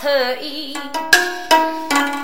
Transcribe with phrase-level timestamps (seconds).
[0.00, 0.08] 头
[0.40, 0.76] 衣。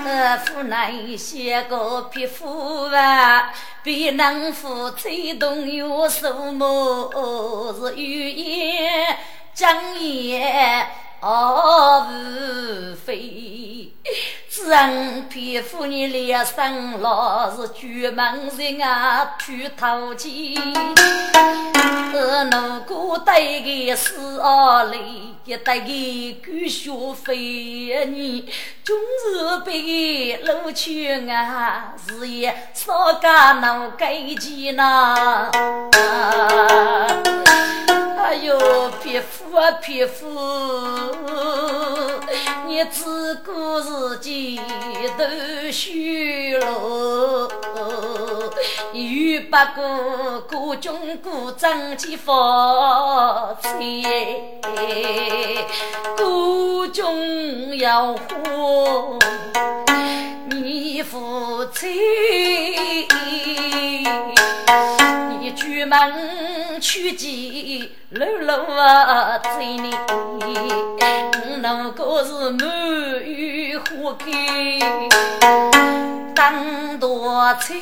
[0.06, 7.10] 呃，夫人写个皮肤啊，比能夫吹动有什么
[7.78, 9.16] 是语言
[9.54, 10.86] 讲言
[11.20, 13.59] 哦无非。
[14.70, 20.30] 人皮肤你脸上老是举门人啊，去讨钱。
[22.14, 25.86] 呃，如果带个四二零，也带个
[26.40, 28.48] 狗学费，你
[28.84, 35.50] 终是被老去啊，事业少干能给钱呐。
[38.22, 40.28] 哎呦，皮肤啊皮肤，
[42.66, 44.60] 你只顾自己
[45.18, 45.24] 都
[45.70, 46.66] 虚了，
[48.92, 53.70] 又不顾顾中顾张去发财，
[56.16, 58.20] 顾中要花，
[60.48, 61.88] 你夫妻。
[65.40, 69.90] 你出门去见楼楼啊，追你，
[71.60, 72.62] 那个是满
[73.26, 74.78] 园花开，
[76.32, 77.74] 当多彩。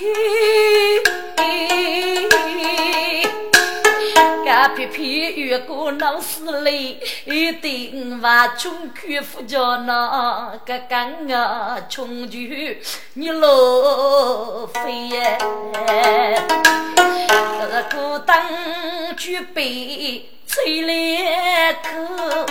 [4.49, 12.39] 个皮皮越过闹市里，一定话穷苦富家那个干啊穷就
[13.13, 15.39] 你老飞耶，
[17.91, 18.43] 个当
[19.19, 22.47] 举杯吹来口，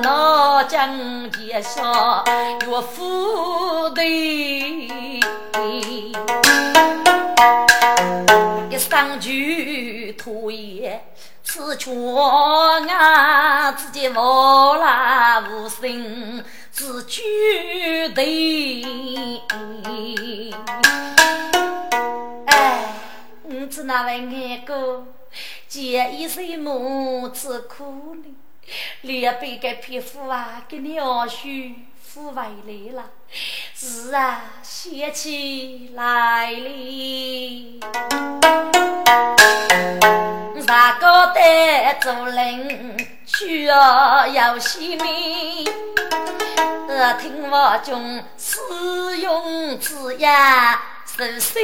[0.00, 2.24] 那江街上
[2.68, 4.00] 岳父的。
[8.78, 11.02] 上句土言，
[11.42, 11.92] 此劝
[12.88, 18.22] 啊自己无拉无心，自居的。
[22.46, 22.94] 哎，
[23.44, 25.04] 你知那位爱哥，
[25.66, 28.24] 见一岁母子苦呢，
[29.02, 31.48] 两边个皮肤啊，给你二叔
[32.08, 33.04] 抚回来了。
[33.74, 37.80] 是啊，想起来了，
[40.66, 42.96] 啥个得做人
[43.26, 45.68] 需要有细命，
[46.88, 48.58] 呃，听话中使
[49.20, 51.62] 用之呀，是心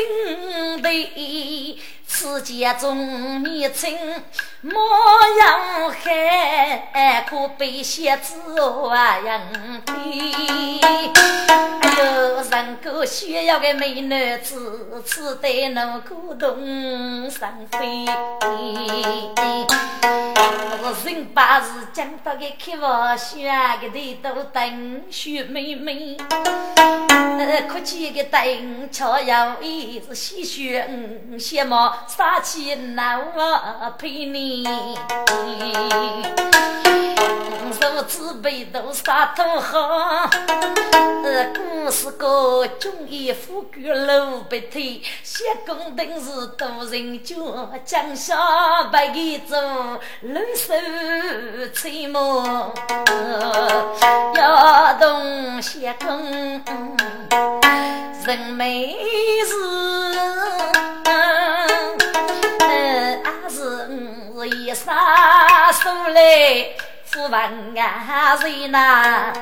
[0.82, 1.80] 的。
[2.06, 3.98] 此间中年轻
[4.64, 4.72] 模
[5.38, 8.34] 样还可被蝎子
[8.88, 9.92] 啊样的。
[10.72, 18.06] 哎呦，人过需要个美男子，只得能鼓动上飞。
[21.04, 23.36] 人把事讲到个开玩笑，
[23.82, 26.16] 个头都等雪妹妹。
[27.36, 31.74] 呃，可气个等瞧要一是喜雪嗯，羡慕。
[32.06, 34.53] 杀气恼啊，陪你，
[37.72, 40.30] 手指背都杀得好。
[41.24, 47.34] 呃，故事个中义富贵路不退，写公灯是多人家，
[47.84, 49.58] 江下白给做
[50.20, 50.74] 冷手
[51.72, 52.72] 吹毛，
[54.36, 56.22] 要动写公
[58.26, 58.94] 人没
[59.44, 59.54] 事。
[64.46, 66.68] 一杀手来
[67.04, 69.32] 富万人呐！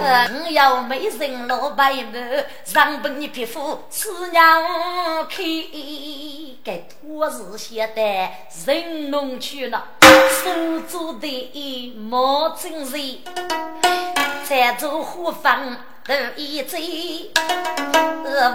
[0.00, 2.18] 我要美人老白毛，
[2.64, 4.62] 上本你皮肤似娘
[5.28, 5.44] 开，
[6.64, 8.02] 该托是现的
[8.66, 13.18] 人农去了，手做的毛真人，
[14.44, 15.76] 在做虎房。
[16.08, 17.30] 头一醉，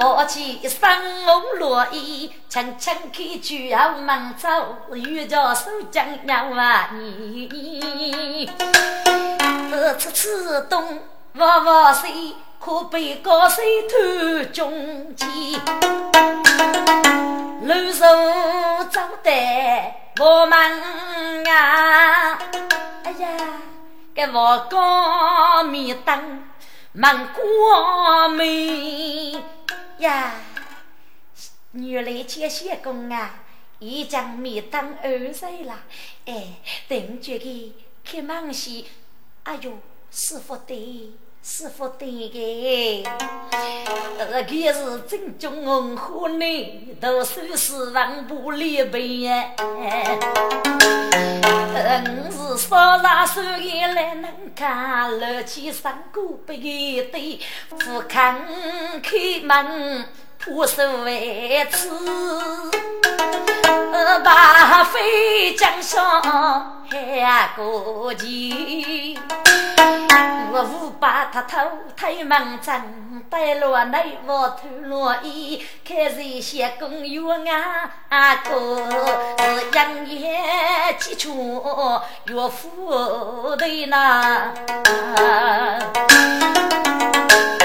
[0.02, 4.50] 我起生龙落衣，轻轻开酒后门走，
[4.96, 8.50] 又叫手将要啊你。
[9.72, 11.00] 呃，次次东
[11.36, 15.30] 哇哇西，可被高山偷中间。
[17.62, 20.58] 路上走得我们
[21.46, 22.40] 啊，
[23.04, 23.28] 哎呀，
[24.16, 26.46] 给我高面灯。
[26.96, 29.44] 满光明
[29.98, 30.36] 呀！
[31.72, 33.44] 原来这些工啊，
[33.80, 35.82] 已经面当二岁了，
[36.26, 37.74] 哎，等这个
[38.06, 38.86] 开忙些，
[39.42, 39.80] 哎呦，
[40.12, 41.10] 师傅对。
[41.46, 43.04] 师傅对的，
[44.18, 49.50] 呃，可是正宗红火呢，都是四万不离背呀。
[51.76, 57.38] 呃，我是少拿手烟来能看，楼起三个背对，
[57.68, 58.40] 不看
[59.02, 60.06] 开门
[60.46, 61.90] 破手为耻。
[64.24, 69.18] 把飞江上喊过去，
[70.52, 71.58] 我无把他偷
[71.96, 77.48] 推门针，带落内我偷落衣，开始写公园
[78.10, 78.88] 啊哥
[79.40, 79.44] 是
[79.74, 81.64] 养眼基础
[82.28, 84.54] 岳父的那，
[87.60, 87.63] 给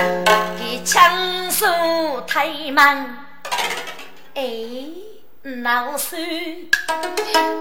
[0.89, 1.67] 枪手
[2.27, 2.83] 推门，
[4.35, 4.43] 哎。
[5.63, 6.21] 老孙，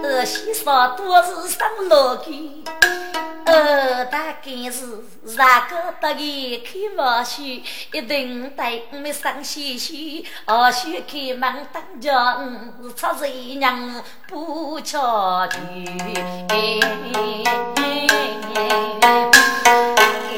[0.03, 0.65] 儿媳妇
[0.97, 2.63] 多是上老根，
[3.45, 4.85] 二大概是
[5.37, 12.39] 哪个得意开玩笑，一定对我们上西西，二媳开门当家，
[12.95, 15.59] 出谁娘不巧去？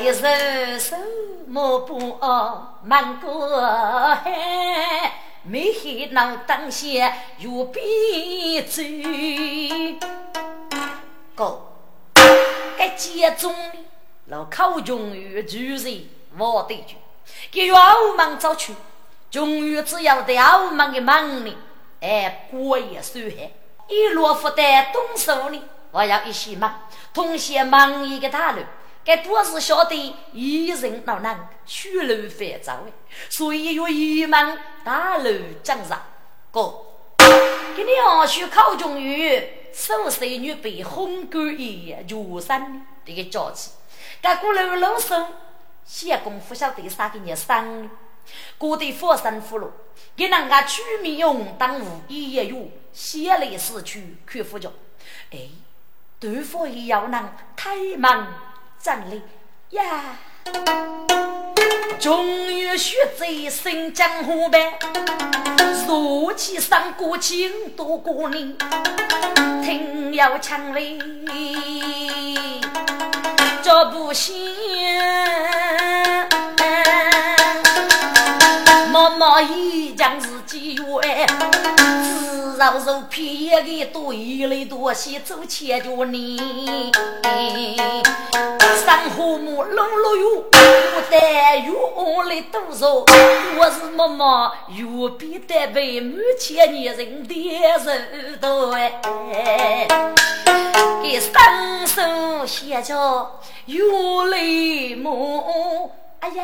[0.03, 0.27] 一手
[0.77, 0.95] 手
[1.47, 2.19] 摸不，
[2.89, 3.61] 满过
[4.15, 5.13] 海。
[5.43, 9.99] 没黑脑当下又闭嘴。
[11.35, 11.61] 哥，
[12.75, 13.53] 该接中
[14.25, 16.97] 老考中于主人我得去，
[17.51, 18.73] 给岳武门找去，
[19.29, 21.55] 中于只要在武门的门里，
[22.01, 23.51] 哎，过也算害。
[23.87, 28.61] 一落负担动手里，我要一些忙，同些忙一个大路。
[29.09, 32.93] 该多是晓得一人老难，虚楼烦躁哎，
[33.27, 35.31] 所以要一门大楼
[35.63, 35.99] 讲上。
[36.51, 36.85] 哥，
[37.75, 43.71] 给你二叔考中于手手女被红干一脚山这个娇气，
[44.21, 45.33] 该过楼楼上
[45.83, 47.89] 写功夫晓得啥给你生，
[48.59, 49.71] 过得佛山福禄，
[50.15, 54.71] 给人家取名用当无一也有，写来死去看副教。
[55.31, 55.49] 哎，
[56.19, 58.27] 对方也要能开门。
[58.81, 59.21] 站立
[59.71, 59.83] 呀！
[61.99, 64.79] 终于学在新江湖呗，
[65.85, 68.55] 说起三国情多过年，
[69.61, 70.97] 听要强威，
[73.61, 74.33] 脚步行，
[78.91, 81.27] 默默一将自己远。
[82.59, 86.91] 肉肉皮个多，一类多些走千脚呢。
[88.85, 91.71] 山河木龙落雨，我带雨
[92.27, 93.05] 来多少？
[93.57, 97.33] 我是默默越比得被满千年人的
[97.85, 99.87] 人多哎。
[101.01, 103.81] 给双手写着越
[104.31, 104.37] 来
[104.97, 105.89] 木，
[106.19, 106.43] 哎呀，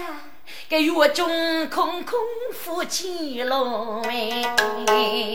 [0.70, 1.28] 给月中
[1.68, 2.18] 空空
[2.54, 5.35] 负起龙哎。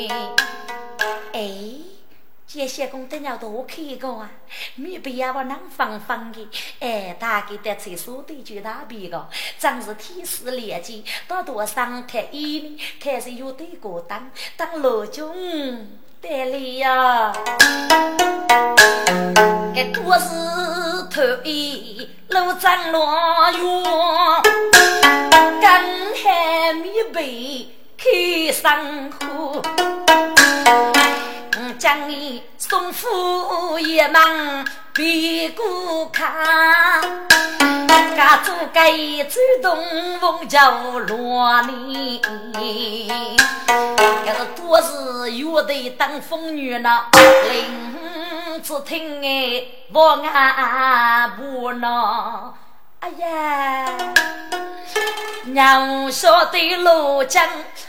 [2.70, 4.30] 些工都要多看个啊！
[4.76, 6.48] 没必要我能放放的。
[6.78, 15.34] 哎，大概在厕所对就大便个，真是天时连接，多多上台一年，开始有对过当当老中
[16.20, 17.32] 得力呀！
[19.74, 23.04] 这多是特意老张罗
[23.52, 24.42] 哟，
[25.60, 25.82] 刚
[26.22, 27.68] 还没被。
[28.02, 29.60] 开生活，
[31.80, 36.30] 将你送夫一门别过看，
[38.14, 39.82] 家做该主动
[40.20, 40.70] 奉教
[41.08, 42.20] 罗你，
[44.26, 47.06] 要多是乐队当风雨呢，
[47.50, 52.52] 林子听哎，我俺不能。
[53.00, 53.86] 哎呀，
[55.46, 57.42] 娘说的路江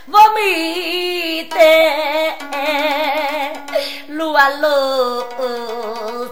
[0.05, 2.33] 我没得，
[4.07, 5.25] 路啊路，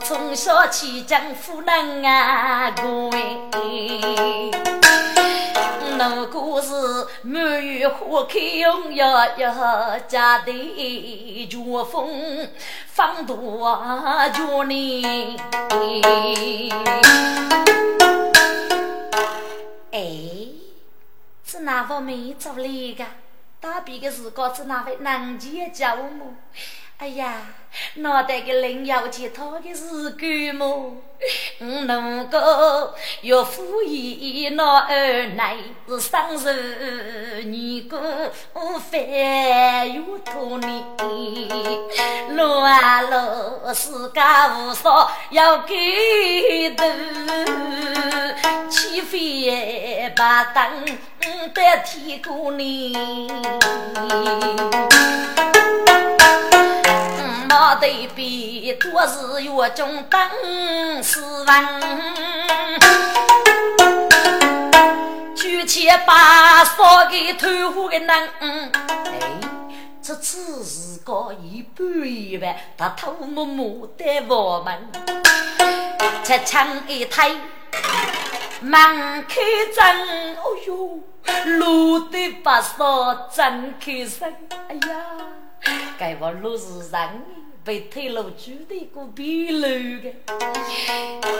[0.01, 3.09] 从小起将夫能啊过
[6.07, 6.71] 如果是
[7.23, 8.39] 满园花开
[8.71, 12.47] 红呀呀，家的秋风
[12.87, 13.77] 放多
[14.33, 15.37] 着呢。
[19.91, 20.47] 哎，
[21.43, 22.63] 是哪方面做来
[22.95, 23.05] 的？
[23.59, 26.35] 大比的时光是哪位南极教母？
[26.99, 27.33] 哎呀，
[27.95, 30.97] 脑袋个人要解脱的是干么？
[31.59, 35.55] 我如果要敷衍那二奶
[35.87, 37.97] 是生日你过
[38.91, 40.83] 饭又托你，
[42.35, 44.19] 路啊路世界
[44.57, 46.83] 无少要给的，
[48.69, 50.85] 起飞把灯
[51.53, 52.93] 得提过你。
[57.79, 61.81] 毛对比多是月中等死亡，
[65.33, 68.09] 举起把烧给偷户的人，
[68.41, 68.81] 哎，
[70.01, 74.77] 这只是个一半一半，他偷摸摸的我们，
[76.25, 77.33] 吃枪一推，
[78.59, 78.73] 门
[79.25, 79.39] 开
[79.73, 79.97] 张，
[80.35, 80.99] 哦哟，
[81.45, 84.33] 路的把烧真开声，
[84.67, 85.05] 哎呀，
[85.97, 87.38] 该我路是人。
[87.63, 89.67] 被推了住的一个壁楼
[90.01, 90.11] 的，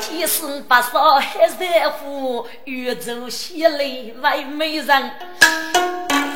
[0.02, 5.12] 天生白少黑在乎，越走西来为美人，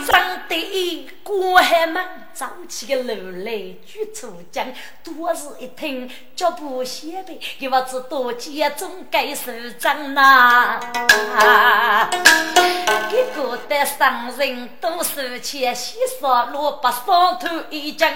[0.06, 2.04] 长得过海门。
[2.34, 3.52] 走起个路来
[3.86, 4.66] 举出将，
[5.04, 10.80] 多是一听脚步先辈，给我知多见中该手掌呐。
[13.12, 18.08] 给古代商人都收钱，洗刷萝卜上头一斤，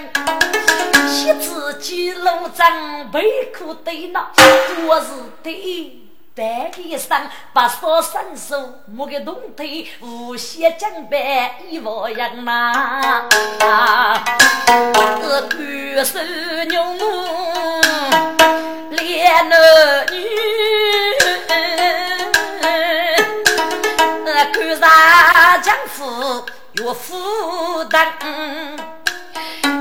[1.08, 5.06] 写字记录账，背苦对那多是
[5.44, 6.07] 对。
[6.38, 13.28] 白衣裳，白纱伸手，木个铜腿，无限江白一模样呐。
[15.20, 16.20] 是举手
[16.68, 16.80] 牛
[18.90, 20.28] 两男女，
[24.52, 27.98] 看上江夫岳父等。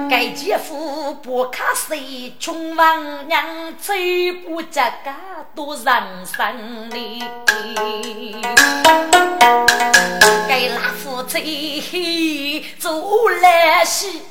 [0.10, 3.94] 该姐夫不卡谁，穷王娘走
[4.46, 5.16] 不家家
[5.54, 5.86] 多人
[6.26, 7.24] 生里。
[10.48, 14.22] 该老夫妻做来戏，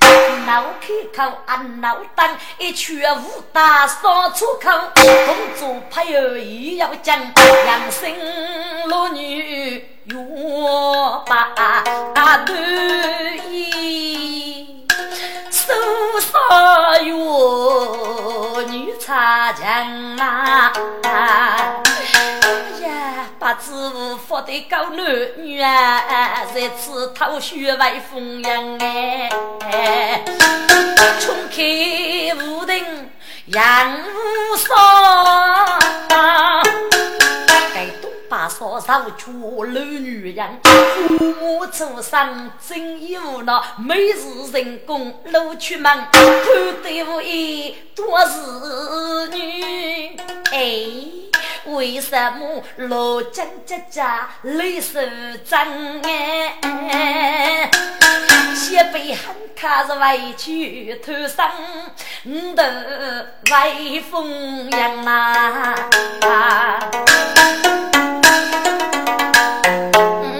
[0.46, 7.20] 闹开口啊闹当，一拳武打扫出口，工作配偶也要讲，
[7.66, 8.10] 养生
[8.88, 9.82] 落女月
[11.26, 14.35] 把对衣。
[14.35, 14.35] 多
[16.36, 17.12] 少月
[18.68, 20.72] 女插枪啊！
[21.04, 21.82] 哎
[22.82, 25.04] 呀，把子发的高男
[25.38, 28.78] 女啊，在此偷学为风扬
[29.70, 30.22] 哎，
[31.20, 33.10] 冲开无定
[33.46, 33.92] 杨
[34.52, 34.76] 无双。
[38.28, 40.60] 把少少娶老女人，
[41.18, 46.12] 父母祖上真有那美事成功路出门，看
[46.82, 50.16] 对不一多是女。
[50.52, 50.86] 哎，
[51.66, 55.00] 为什么老江家家泪手
[55.44, 55.66] 脏
[56.02, 57.70] 哎？
[58.54, 61.52] 先辈很卡是委屈头上
[62.54, 65.74] 的威风扬啊！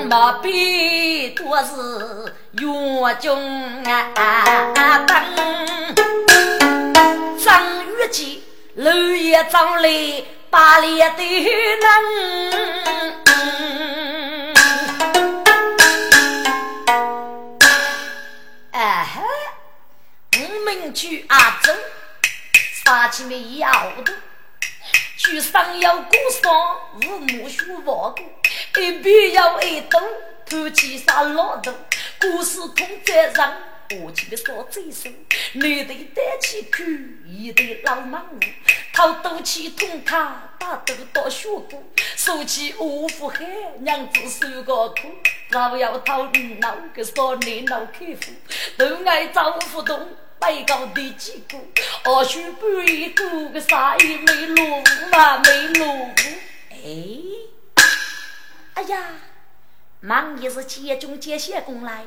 [0.08, 5.10] 毛笔多是元中啊，等
[7.44, 8.42] 张玉吉
[8.74, 11.84] 楼也张来把脸的人。
[18.72, 19.22] 哎哈，
[20.32, 21.72] 我们去阿州，
[22.84, 23.70] 杀起没要
[24.04, 24.12] 的。
[25.26, 26.52] 去上有过山，
[27.02, 29.98] 无木须王过，一边要一斗，
[30.48, 31.72] 偷起杀老头，
[32.20, 33.52] 故事通在上，
[34.04, 35.12] 我去的说最深，
[35.54, 36.84] 女的带起口，
[37.26, 38.38] 一对老忙活，
[38.92, 41.82] 偷斗气通他，打斗到血骨，
[42.14, 43.44] 说起我父海，
[43.80, 45.10] 娘子受个苦，
[45.50, 48.32] 老要讨你闹个少年闹开户，
[48.78, 50.08] 都爱丈夫动。
[50.38, 51.58] 背高的几个，
[52.04, 56.10] 二叔半夜过个啥也没落嘛，没落。
[56.70, 57.82] 哎，
[58.74, 59.06] 哎呀，
[60.00, 62.04] 忙也是接中接些工来，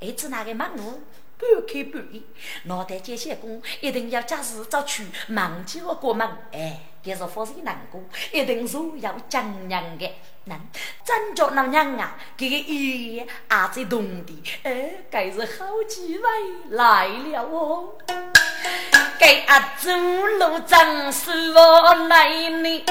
[0.00, 1.02] 儿子那个忙路
[1.38, 2.26] 半开半闭，
[2.64, 6.80] 脑袋接线工一定要假日早去忙起个过门，哎。
[7.06, 8.02] 这是发生难过，
[8.32, 10.10] 一定是要讲娘的。
[10.46, 10.58] 那
[11.04, 16.28] 真叫那娘啊，这个爷爷还在动的，哎，该是好几位
[16.70, 17.92] 来了哦。
[19.18, 22.82] 给阿祖路长是我奶奶，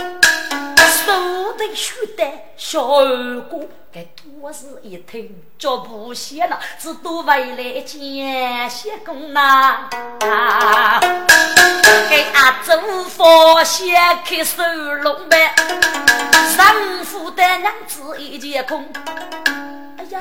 [1.06, 2.26] 手得须得
[2.58, 3.60] 小二哥，
[3.94, 9.90] 该多是一听脚步歇了，只多回来见谢公呐。
[12.10, 14.64] 给阿祖佛先开收
[15.02, 15.56] 龙呗，
[16.56, 18.86] 上府的娘子一见空。
[19.98, 20.20] 哎呀，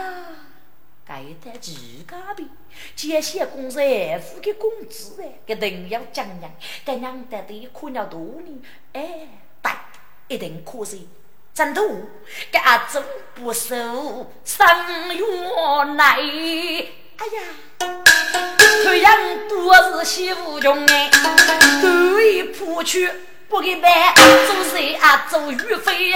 [1.07, 2.45] 该得几家呗？
[2.97, 3.79] 接谢公子
[4.21, 6.51] 付给工资哎，给定要讲讲，
[6.85, 8.61] 给娘得的苦了多年，
[8.93, 9.29] 哎，
[9.63, 9.73] 对，
[10.29, 11.09] 一定可惜。
[11.53, 11.83] 真的，
[12.51, 13.01] 给阿祖
[13.35, 15.25] 不收三月
[15.97, 17.43] 来，哎呀，
[18.85, 21.11] 太阳多是西无穷哎，
[21.81, 23.11] 故意扑去。
[23.47, 23.93] 不给办，
[24.49, 25.29] 做谁啊？
[25.31, 26.13] 做鱼飞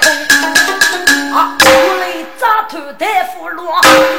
[0.00, 0.10] 空。
[1.32, 3.76] 啊，我来扎头大夫罗，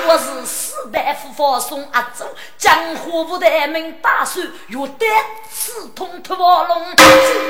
[0.07, 2.25] 我是四大夫放松阿走，
[2.58, 5.06] 江湖不得名大帅，有得
[5.51, 6.96] 刺痛脱龙，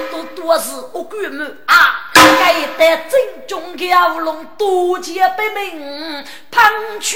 [0.09, 2.09] 多多是我鬼门啊！
[2.15, 7.15] 该得正中蛟龙，多结百名，喷去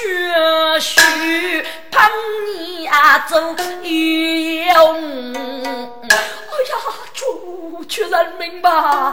[0.80, 2.12] 须喷
[2.54, 3.42] 你阿走
[3.82, 5.34] 用。
[5.34, 6.76] 哎呀，
[7.16, 9.12] 主去人命吧！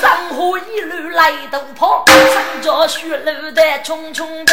[0.00, 4.52] 山河一路来都跑，穿着血路的匆匆的，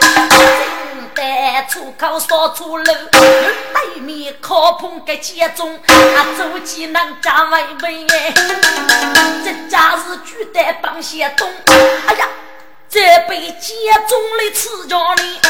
[0.00, 8.32] 正在出口少出路，对面靠棚个街中，啊，走技能加外围哎，
[9.44, 11.48] 这家是巨蛋帮些东，
[12.06, 12.28] 哎呀！
[12.88, 15.40] 这被家中的吃着你，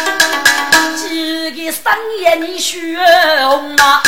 [0.96, 2.96] 几个三爷你血
[3.40, 4.00] 红啊！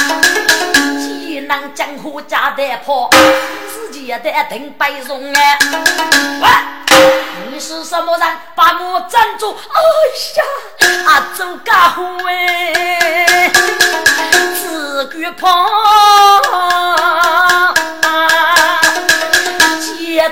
[1.01, 3.11] 济南江湖家的破，
[3.95, 4.19] 自己的
[4.51, 5.57] 顶白容哎！
[6.43, 6.49] 喂，
[7.53, 8.27] 你是什么人？
[8.57, 9.57] 把我站住！
[9.73, 9.81] 哎
[10.35, 10.43] 呀，
[11.07, 13.53] 啊，走家伙哎，
[14.57, 15.71] 自个跑。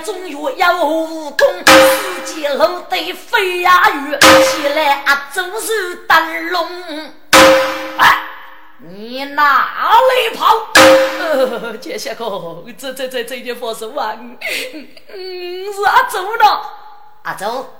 [0.05, 6.66] 中药有武功，四季路得飞呀鱼，起来啊走是灯笼。
[7.98, 8.18] 哎，
[8.88, 10.73] 你哪里跑？
[11.81, 16.61] 杰下哥，这这这这件佛手啊，嗯，是阿周呢。
[17.23, 17.71] 阿周，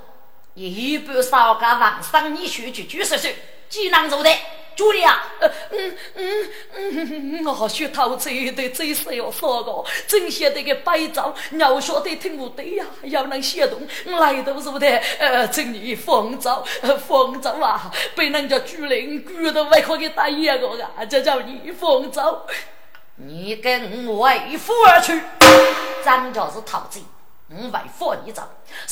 [0.53, 3.27] 一般少个晚上你学去举手手，
[3.67, 4.29] 技能做的。
[4.75, 5.23] 主人啊，
[5.71, 14.87] 嗯嗯嗯，我学陶瓷的最是要说个，真写得个白照，要说得听不得呀，要能写动，来都是不得，
[15.19, 16.63] 呃，真你风骚，
[17.07, 22.45] 风骚啊，被人家主人举都外可给打野个啊，这叫你风骚，
[23.17, 25.19] 你跟我为夫而去，
[26.03, 27.01] 咱就是陶贼，
[27.49, 28.41] 我为夫你走，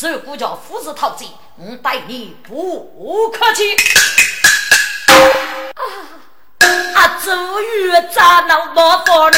[0.02, 1.26] 如果叫父子陶贼，
[1.58, 3.76] 我待你不客气。
[7.22, 7.24] 啊！
[7.24, 9.38] 周瑜咋能不服你？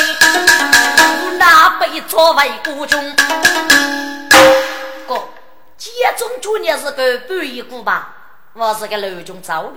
[1.25, 3.13] 我哪被作为国中？
[5.05, 5.27] 哥，
[5.77, 8.15] 家中主你是个半一股吧？
[8.53, 9.73] 我是个楼中造的，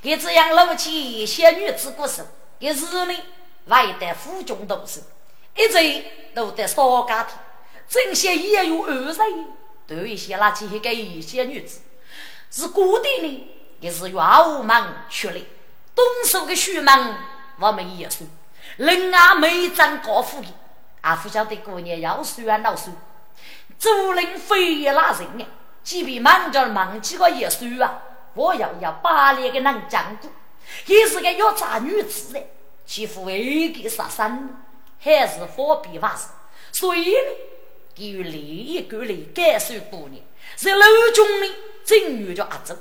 [0.00, 2.22] 给这样老气小女子过手，
[2.58, 3.20] 给日里
[3.66, 5.00] 外得府中读书，
[5.54, 7.36] 一直都得少家庭，
[7.88, 9.46] 这些也有二人，
[9.86, 11.80] 都一些那几个一些女子，
[12.50, 13.48] 是固定的，
[13.80, 15.42] 也是愿无门出来。
[15.98, 17.16] 东手的书门，
[17.58, 18.24] 我们也是。
[18.76, 20.46] 人啊，没长高富的，
[21.00, 22.92] 啊，不晓得过年要书啊，老书。
[23.80, 25.46] 竹林飞拉人啊，
[25.82, 28.00] 即便忙着忙几个也书啊，
[28.34, 30.30] 我要要把那个能讲过，
[30.86, 32.46] 也是个要渣女子的，
[32.86, 34.56] 欺负未给杀生，
[35.00, 36.28] 还是货币法事。
[36.70, 37.32] 所以呢，
[37.96, 40.22] 给予利益管理感受过年，
[40.56, 41.50] 是老中的
[41.84, 42.76] 正月叫阿周，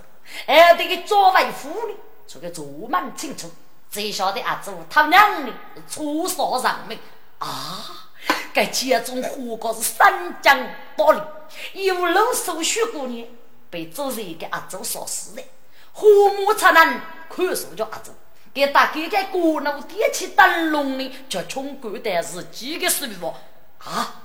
[0.45, 1.95] 还得给作为妇女。
[2.27, 3.49] 出个竹门清楚，
[3.89, 5.51] 最晓得阿祖他娘的
[5.89, 6.99] 出少人命
[7.39, 8.09] 啊！
[8.53, 10.59] 该家中活过是三江
[10.97, 11.21] 八里，
[11.85, 13.27] 有路手续过年，
[13.69, 15.43] 被周人给阿祖杀死的。
[15.93, 18.11] 父母才能看守着阿祖，
[18.53, 23.33] 给大哥在过路点起灯笼的，叫冲关的是几个师傅
[23.79, 24.23] 啊？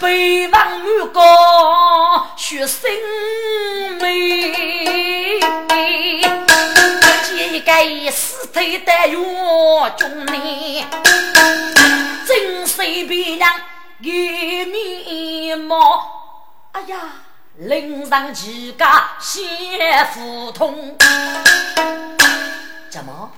[0.00, 2.90] 北望雨高雪生
[3.98, 5.40] 美。
[7.54, 10.86] 一个死头的冤中呢，
[12.26, 13.48] 真是别人
[14.00, 16.66] 一面貌。
[16.72, 16.98] 哎呀，
[17.58, 18.84] 领上几个
[19.20, 20.98] 先腹痛，
[22.90, 23.30] 怎么？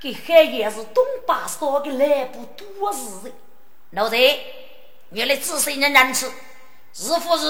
[0.00, 3.32] 这还也是东巴烧的来不多事。
[3.90, 4.44] 老贼，
[5.10, 6.28] 原来只是一人吃，
[6.92, 7.44] 是不是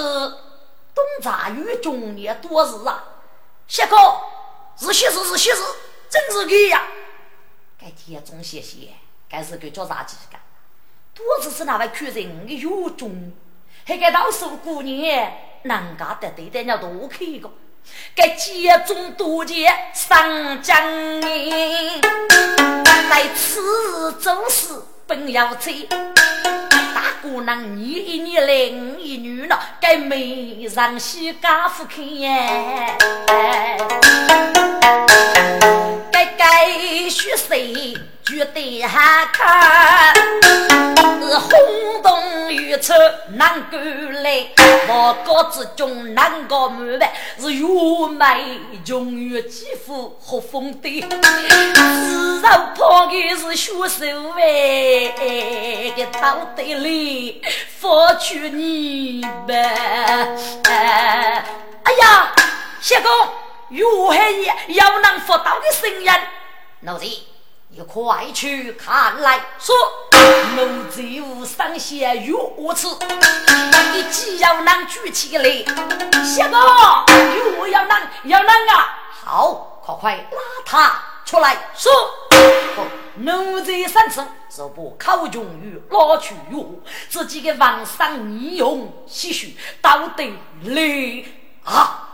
[0.94, 3.02] 东茶与中年多事啊？
[3.66, 3.96] 谢哥。
[4.78, 5.62] 是些事，是些事，
[6.08, 6.82] 真是个呀！
[7.80, 8.90] 该天中谢谢，
[9.28, 10.38] 该是个叫啥几个？
[11.14, 13.32] 多子是那位客人的有中，
[13.86, 17.50] 还给老叔姑娘能家的对待要多看一个。
[18.14, 22.02] 该集中多见上江宁，
[23.08, 25.84] 在此做事本要催。
[25.84, 32.98] 大姑娘，你一年来一女了，该没让西家父看耶。
[36.76, 37.96] 该该学谁？
[38.22, 42.92] 绝对还看，是轰动宇宙
[43.30, 44.46] 难过来，
[44.88, 47.66] 我高之中难过满白，是月
[48.18, 54.04] 美穷月肌肤和风的，自然跑的是血手
[54.36, 57.40] 哎，的道德里
[57.78, 62.32] 佛去你呗，哎呀，
[62.80, 63.10] 谢公，
[63.70, 66.10] 月黑要能佛道的声音，
[66.86, 67.04] 老子。
[67.68, 69.74] 你快去看来，说
[70.54, 72.96] 奴就上下如此。
[73.92, 75.44] 你既要能举起来，
[76.24, 76.56] 下个
[77.58, 79.10] 又要能要能啊！
[79.24, 81.56] 好，快快拉他出来。
[81.74, 81.92] 说，
[83.16, 86.70] 奴才三次是不考中于拉去哟，
[87.08, 90.22] 自己的皇上利用些许道德
[90.60, 91.26] 礼
[91.64, 92.04] 啊！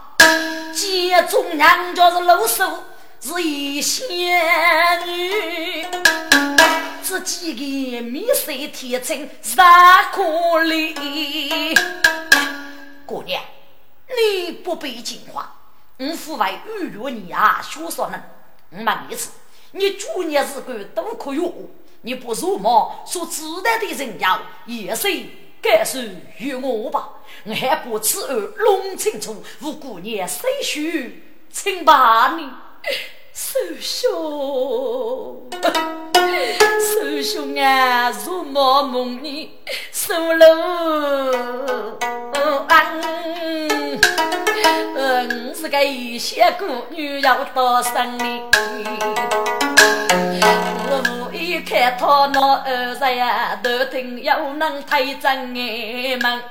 [0.75, 2.85] 接中娘家是老手。
[3.25, 5.87] 是一仙女，
[7.05, 10.25] 自己的面色天真啥可
[10.65, 11.79] 怜？
[13.07, 13.41] 姑娘，
[14.09, 15.49] 你不必惊慌，
[15.99, 18.21] 我父为预约你啊，学说呢。
[18.71, 19.31] 我问一次，
[19.71, 23.05] 你主业是个都可用，你不入吗？
[23.07, 25.07] 所自带的人妖，也是
[25.63, 27.11] 该是与我吧？
[27.45, 32.51] 我还不此儿弄清楚，我姑娘谁许请把你。
[33.33, 35.49] 师兄，
[36.81, 39.51] 师兄啊，如梦梦里，
[39.91, 40.47] 苏楼
[42.69, 43.01] 安。
[44.97, 48.43] 嗯，是个一些姑女要到山里。
[51.63, 56.43] 一看他那儿子呀，头顶又能推正眼门，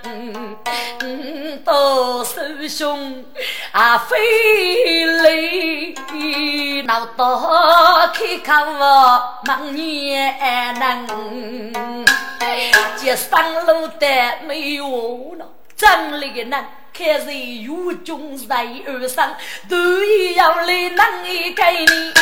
[1.65, 3.21] 到师兄
[3.73, 5.29] 啊飞来，
[6.83, 8.53] 闹到开口
[9.45, 10.33] 忙也
[10.79, 11.05] 能，
[12.97, 14.07] 这上路的
[14.47, 15.45] 没有了，
[15.75, 16.65] 真的难。
[16.93, 17.67] 开在狱
[18.03, 19.33] 中在而上，
[19.69, 19.75] 都
[20.35, 22.13] 要来能一给你，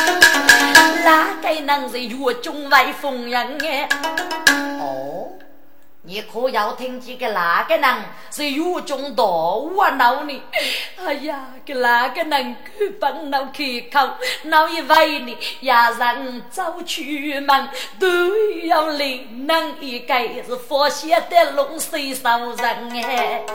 [1.04, 3.90] 哪个能在狱中为风人哎？
[4.80, 5.28] 哦。
[6.10, 7.88] 你可要听见个哪个人
[8.32, 10.42] 是狱中大我闹你？
[11.06, 17.04] 哎呀，个哪个人去帮闹开口，闹一为你呀人走出
[17.46, 17.70] 门，
[18.00, 18.08] 都
[18.66, 20.16] 要来能一个
[20.48, 22.58] 是佛仙的龙水烧人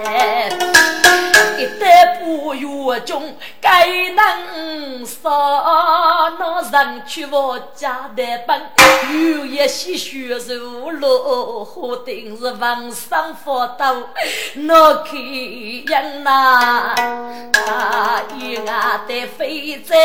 [0.05, 0.49] 哎！
[1.59, 5.29] 一旦不狱中该能杀
[6.39, 8.63] 那人去我家的本，
[9.13, 12.44] 有一些血肉落河定。
[12.45, 16.95] 是往上佛道，我看见那
[18.37, 18.67] 一眼
[19.09, 19.97] 的飞在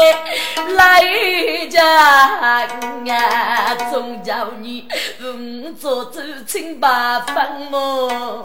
[0.69, 4.87] 来家啊，总叫你
[5.21, 8.41] 五座走清八分么？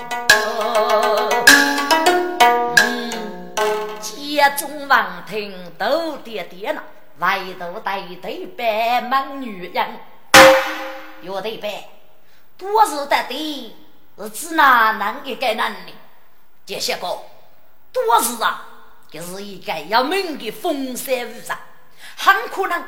[2.81, 3.55] 嗯，
[4.11, 6.83] 家中王庭都点点了，
[7.21, 9.87] 外头带对白忙女人，
[11.23, 11.69] 有对白，
[12.59, 13.77] 多是得的。
[14.19, 15.95] 是指哪能一个能力？
[16.67, 17.19] 这些个
[17.93, 18.67] 多是啊，
[19.11, 21.59] 就是一个要命的风山无常，
[22.17, 22.83] 很可能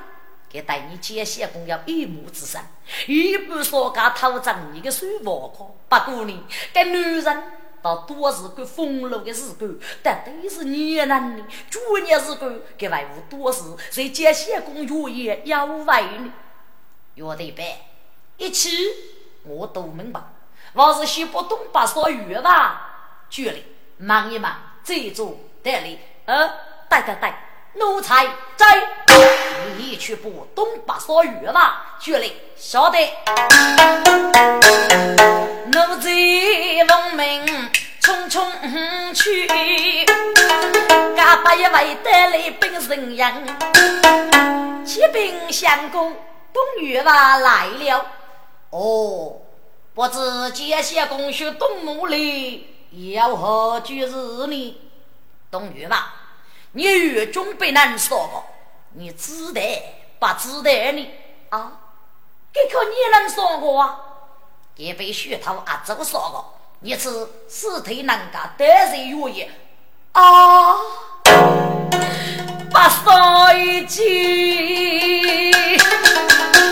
[0.49, 2.61] 给带你这些工要一目之身，
[3.07, 5.65] 一不说家偷挣你的手活可。
[5.89, 7.43] 不过呢，这女人
[7.83, 9.57] 到多是个风流的时候，
[10.03, 16.33] 但都是年能力，主业是个给外务多事，在这些工愿意要为你，
[17.17, 17.67] 约得办，
[18.39, 18.71] 一起
[19.45, 20.21] 我都明白。
[20.79, 22.83] 我是学不懂把说语吧，
[23.31, 23.65] 距离
[23.97, 26.47] 忙一忙，这做得里，呃，
[26.91, 27.33] 对对对，
[27.77, 28.83] 奴才在，
[29.79, 32.99] 你去不懂把说语吧，距离晓得。
[35.73, 36.11] 奴才
[36.87, 37.71] 奉命
[38.03, 39.47] 匆匆去，
[41.17, 43.33] 嘎巴一位带来本人样，
[44.85, 46.15] 骑兵相公
[46.53, 48.05] 董玉娃来了，
[48.69, 49.41] 哦。
[49.97, 50.19] 不知
[50.51, 52.69] 这些公学董木里
[53.15, 54.77] 要何居日呢？
[55.51, 56.09] 董玉嘛，
[56.73, 58.45] 你狱中被难说过，
[58.93, 59.83] 你知得
[60.19, 61.11] 不知得呢？
[61.49, 61.73] 啊，
[62.53, 63.99] 这可你能说过啊？
[64.75, 66.45] 也被血头啊走少个，
[66.81, 67.09] 你是
[67.49, 69.51] 死腿能干得罪越也
[70.13, 70.77] 啊，
[72.71, 75.51] 把少一句，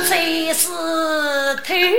[0.04, 0.68] 谁是
[1.64, 1.90] 腿？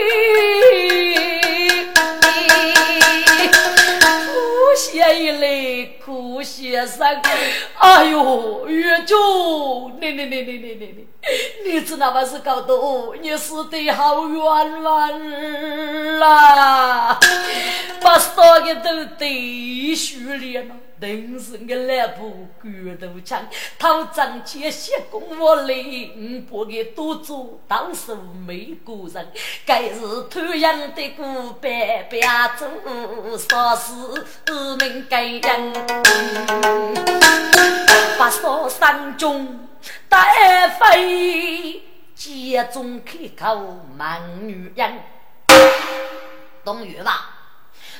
[5.13, 7.21] 一泪苦先生，
[7.77, 11.07] 哎呦，岳中，你你你你你你你，
[11.71, 12.73] 你这那么是搞的，
[13.21, 17.19] 你死得好冤枉啦！
[18.01, 20.75] 把三个都得血脸了。
[20.99, 23.45] 人生的那部骨头枪，
[23.77, 28.15] 头长见血攻我领，不给多做当时
[28.47, 29.27] 没过人。
[29.65, 31.69] 该是偷羊的古板，
[32.09, 32.21] 别
[32.57, 33.93] 做啥事。
[34.79, 35.73] 命该人。
[38.17, 39.67] 八少山中
[40.07, 41.83] 带飞，
[42.15, 44.99] 家中开口忙女人，
[46.63, 47.31] 懂语吧？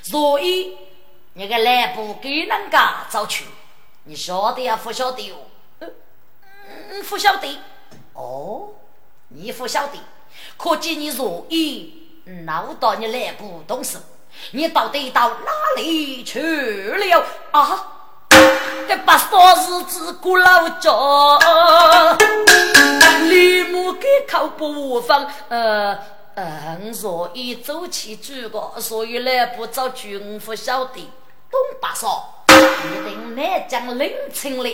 [0.02, 0.78] 所以。
[1.38, 3.44] 你个来不给人家找去，
[4.06, 4.80] 你晓得呀？
[4.82, 5.36] 不晓得哟？
[5.82, 7.60] 嗯，不晓得。
[8.14, 8.70] 哦，
[9.28, 10.00] 你不晓得，
[10.56, 14.00] 可见你若一闹到你来不动手，
[14.52, 17.92] 你到底到哪里去了啊？
[18.88, 20.90] 这把少日子过老家，
[23.28, 26.00] 立马给口不放呃。
[26.36, 31.10] 嗯，若一走起主个，所以来不找军不晓得。
[31.50, 32.35] 东八嫂，
[32.84, 34.70] 一定来将领情了！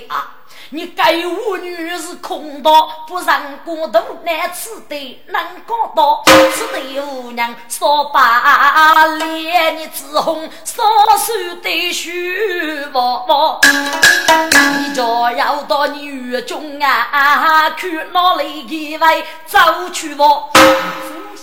[0.74, 10.84] 你该我女是空道，不让过度难吃的能讲道，吃的姑娘说把脸你紫红，少
[11.18, 13.60] 手的虚毛毛，
[14.80, 19.60] 你就要到你院中啊，去哪里一位走
[19.92, 20.50] 去我。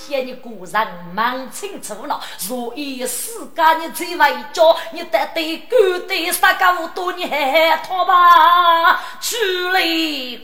[0.08, 2.18] 见你果然蛮清楚了，
[2.48, 5.76] 若以世间你最为教，你得对狗
[6.08, 9.36] 对杀狗多，你还拖吧，出
[9.70, 9.82] 来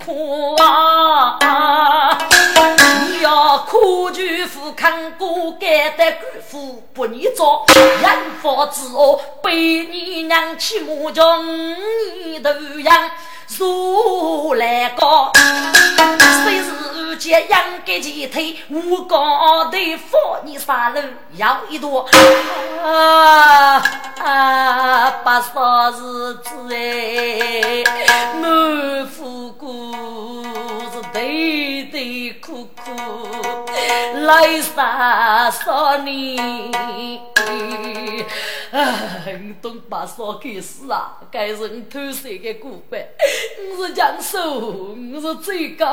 [0.05, 2.19] 哭啊！
[3.09, 8.11] 你要苦就富看过干的官夫不你做，人
[8.43, 13.11] 发之恶被你娘欺我叫你头样。
[13.59, 15.31] 如来高，
[16.45, 19.79] 虽是见养个鸡腿，我高头
[20.11, 21.01] 放你三楼
[21.37, 22.09] 要一朵
[22.83, 23.77] 啊
[24.23, 25.11] 啊！
[25.23, 27.85] 八少日子哎，
[28.41, 29.95] 满腹苦
[30.93, 32.91] 是对对苦苦
[34.25, 36.73] 来杀杀你。
[38.73, 43.01] 哎，东八少开始啊，该人偷谁的骨板？
[43.71, 45.87] 我是江苏，我是最高。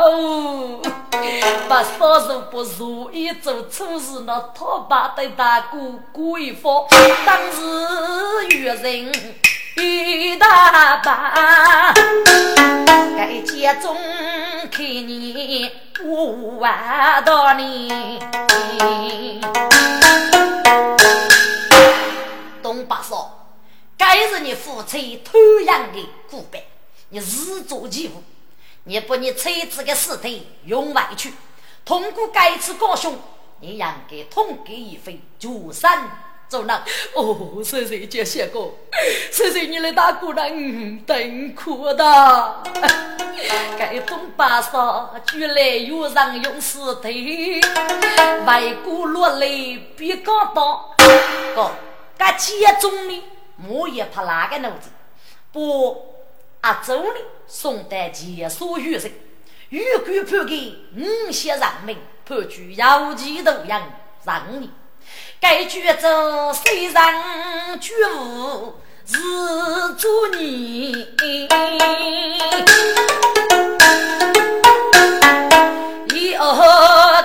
[1.67, 5.77] 八少如不如意做错事，那他爸对大哥
[6.11, 6.85] 过一方，
[7.25, 9.11] 当时遇人
[9.77, 11.93] 一大把。
[13.17, 13.95] 该家中
[14.71, 15.71] 看你
[16.03, 18.19] 五万多年。
[22.61, 23.47] 东八少，
[23.97, 26.61] 该是你父亲偷养的骨板，
[27.11, 28.23] 你自作其误。
[28.85, 31.31] 你把你妻子的尸体用外去，
[31.85, 33.15] 通过该次高兄，
[33.59, 36.09] 你让给痛给一回，就山
[36.49, 36.81] 做人。
[37.13, 38.71] 哦，谢谢杰谢哥，
[39.31, 42.63] 谢谢你的大姑娘，等苦的。
[43.77, 47.61] 该东八少，居然有人用尸体
[48.47, 50.95] 外骨落泪，别讲道
[51.53, 51.71] 哥。
[52.17, 53.23] 那家中呢，
[53.67, 54.89] 我也怕哪个奴子？
[55.51, 56.15] 不，
[56.61, 59.11] 阿周呢，宋代前所遇人，
[59.69, 63.81] 欲官判给五些人民，判处有期徒刑
[64.23, 64.69] 十年。
[65.39, 68.75] 该举州虽然举无
[69.07, 69.17] 是
[69.97, 71.07] 做孽，
[76.13, 76.53] 以后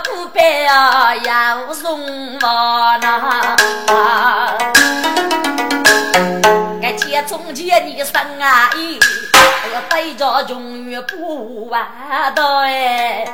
[0.02, 2.00] 古板啊要送
[2.38, 4.45] 我那。
[7.36, 8.98] 该中间你生啊，咦，
[9.62, 13.24] 这个对着永远不完的哎！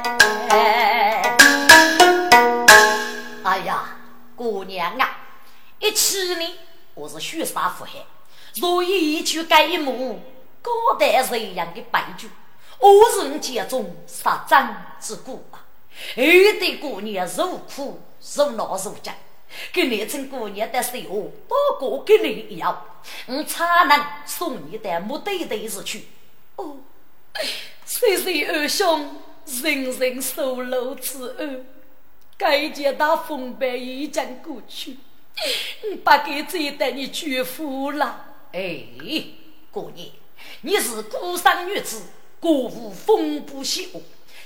[3.44, 3.96] 哎呀，
[4.34, 5.18] 姑娘啊，
[5.78, 6.58] 一起呢，
[6.94, 7.92] 我是血杀父海，
[8.56, 10.20] 若以一句改幕，
[10.60, 12.28] 高代这样的白句，
[12.80, 15.62] 恶人家中杀张之故啊！
[16.16, 19.12] 有的姑娘受苦受恼受惊。
[19.72, 22.84] 跟年轻姑娘的时候，多过给你一样，
[23.26, 26.06] 我才能送你的目的地是去。
[26.56, 26.76] 哦，
[27.84, 29.22] 谢谢二兄，
[29.62, 31.66] 人人受禄之恩。
[32.38, 34.96] 该见到风败已经过去，
[35.88, 38.26] 你把给这带你绝服了。
[38.52, 38.84] 哎，
[39.70, 40.08] 姑娘，
[40.62, 42.02] 你是孤身女子，
[42.40, 44.00] 过无风不息哦。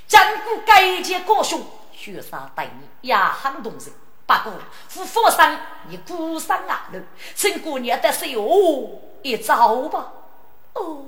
[0.07, 3.93] 经过该见高兄，雪山待你也很动人。
[4.27, 4.53] 不过
[4.89, 5.57] 夫佛生
[5.89, 7.01] 你孤身啊路，
[7.35, 8.91] 请姑娘得是哦
[9.23, 10.13] 一招吧。
[10.73, 11.07] 哦，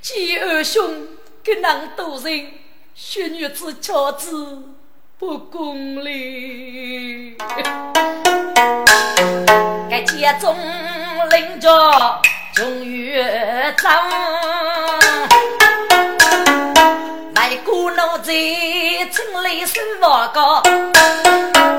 [0.00, 1.08] 继二兄
[1.44, 2.52] 跟人多人，
[2.94, 4.62] 雪女子乔子
[5.18, 7.36] 不公理。
[9.90, 10.56] 该家中
[11.30, 11.70] 领着
[12.54, 13.22] 终于
[13.76, 13.88] 走。
[17.64, 18.18] 古奴
[19.04, 20.62] 城里生活高，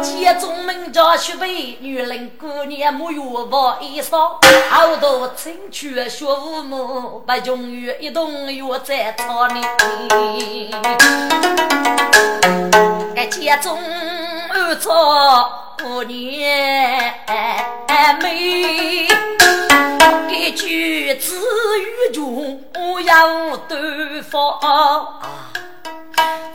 [0.02, 4.36] 家中门家学辈，女人姑娘沐浴不衣裳，
[4.70, 9.62] 好多青雀学无母，不穷于一栋院在草里。
[13.16, 13.80] 该家中
[14.54, 16.16] 二草姑娘
[18.22, 19.08] 美，
[20.30, 21.36] 一句子
[21.80, 22.62] 语中
[23.06, 25.18] 要对方。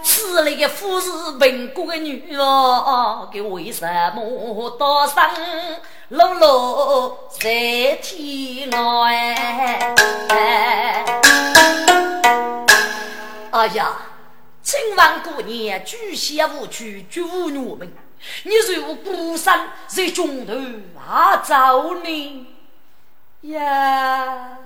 [0.02, 5.22] 此类富士贫国的女儿，给为什么多生
[6.08, 9.94] 落落在天外？
[13.50, 13.92] 哎呀，
[14.62, 17.92] 清王姑娘居下无趣，绝无女们。
[18.44, 19.52] 你如孤身
[19.86, 20.52] 在中途
[20.98, 22.46] 啊，走呢
[23.42, 24.58] 呀？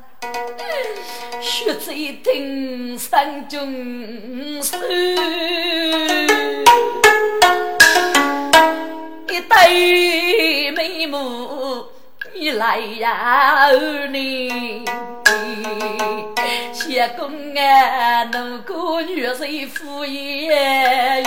[1.40, 4.80] 血在听山中声，
[9.28, 11.86] 一对眉目。
[12.38, 14.84] 你来呀，儿女，
[16.70, 21.24] 谢公啊，奴姑女婿夫言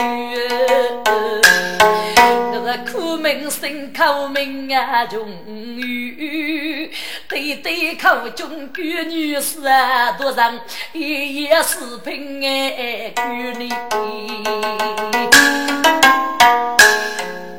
[2.50, 6.92] 语，那个苦命生口命啊，终于
[7.28, 10.62] 对对口中闺女婿啊，多人
[10.94, 13.70] 一夜视频哎，闺女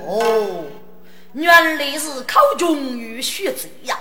[0.07, 0.65] 哦。
[1.33, 3.97] 原来是考中于学贼呀！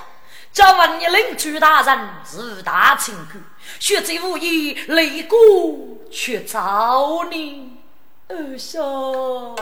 [0.52, 3.40] 叫问你领主大人是大清官，
[3.80, 7.79] 学贼无疑擂鼓去找你。
[8.32, 9.56] 二兄，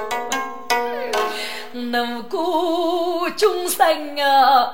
[1.71, 4.69] 怒过众生啊！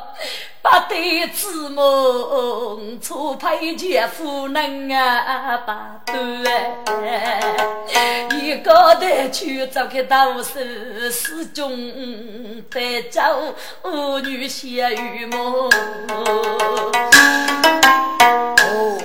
[0.63, 6.17] 不得自梦，错配姐夫能啊把断。
[8.41, 11.77] 一个的去找个道士，始终
[12.71, 13.38] 得找
[14.23, 15.69] 女写玉梦。
[18.58, 18.97] 哦，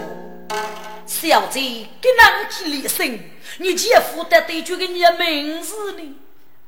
[1.07, 3.19] 小姐，跟人提离声，
[3.59, 6.15] 你姐夫得对住个你名字呢？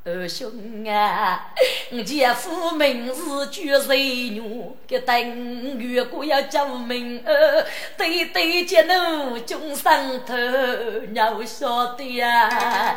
[0.03, 0.51] 二兄
[0.89, 1.53] 啊，
[1.93, 3.99] 我姐夫名字叫谁
[4.31, 4.75] 女？
[4.87, 7.67] 给等月过要叫名儿，
[7.99, 10.35] 对对接奴中上头，
[11.13, 12.97] 要晓得呀！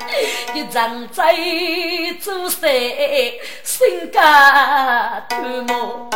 [0.56, 6.10] 一张嘴做谁心肝头毛？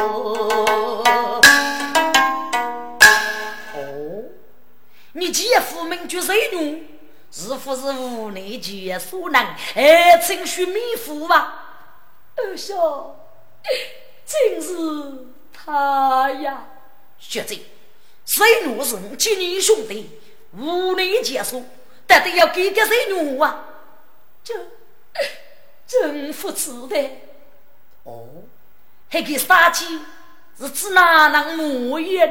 [5.18, 6.88] 哦，你姐夫名叫谁女？
[7.32, 9.44] 是不是无奈皆所能？
[9.74, 11.64] 还请许弥福吧。
[12.36, 13.16] 二小，
[14.26, 14.74] 真是
[15.52, 16.68] 他呀！
[17.18, 17.62] 学姐，
[18.26, 20.20] 谁怒是几年兄弟？
[20.54, 21.66] 无奈结束，
[22.06, 23.66] 但得要给个谁怒啊？
[24.44, 24.54] 这
[25.88, 27.22] 真不值得。
[28.04, 28.28] 哦，
[29.10, 30.00] 还给杀鸡，
[30.60, 32.30] 是指哪能模样？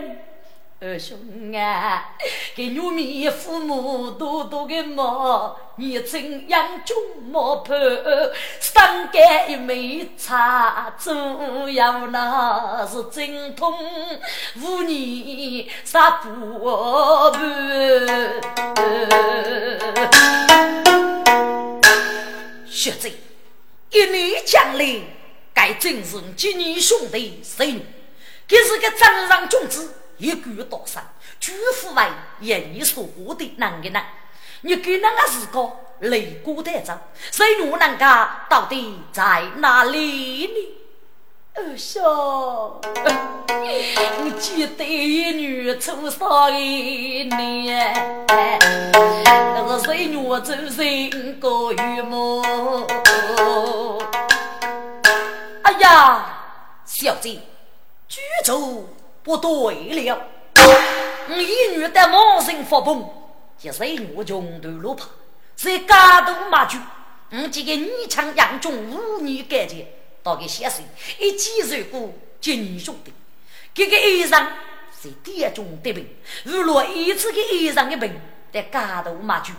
[0.78, 1.16] 二兄
[1.54, 2.14] 啊，
[2.54, 6.94] 给女米父母多多的毛，你怎样种
[7.30, 7.74] 毛婆？
[8.60, 13.72] 三干一枚茶，主要那是精通
[14.62, 17.40] 五年杀不盘。
[22.66, 23.10] 学子，
[23.90, 25.00] 一年将来，
[25.54, 27.80] 该真是几年兄弟谁？
[28.46, 29.94] 这是个掌上种子。
[30.18, 31.02] 一句道上，
[31.38, 32.02] 举夫为
[32.40, 33.04] 言说
[33.34, 34.02] 的男的呢？
[34.62, 36.92] 你给那个是个雷过的走，
[37.30, 40.72] 谁路人家到底在哪里呢？
[41.54, 42.80] 二兄，
[44.22, 52.86] 你记得一女初少一年，那个谁女走人过玉梦？
[55.62, 56.42] 哎呀，
[56.84, 57.40] 小姐，
[58.08, 58.88] 举手。
[59.26, 59.48] 不对
[60.04, 60.20] 了，
[61.28, 63.04] 我一女的猛性发疯，
[63.60, 65.04] 一岁女穷途路怕，
[65.56, 66.78] 在家都马去，
[67.32, 69.84] 我这个女强杨中妇女感觉，
[70.22, 70.84] 到个先生
[71.18, 73.12] 一记受过就女兄弟，
[73.74, 74.46] 这个衣裳
[75.02, 76.08] 是第二种的病，
[76.44, 78.20] 如若一次个衣裳的病，
[78.52, 79.52] 在家头马去，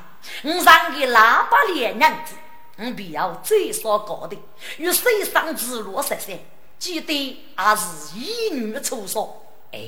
[0.44, 2.36] 我上个喇叭脸娘子，
[2.78, 4.42] 我必要最少搞定，
[4.78, 6.40] 与世上之路十三，
[6.80, 9.44] 记得还是一女出手。
[9.72, 9.80] 哎，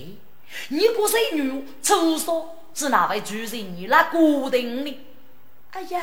[0.70, 5.00] 你个是女出手，是哪位主人你来固定的？
[5.72, 6.00] 哎呀！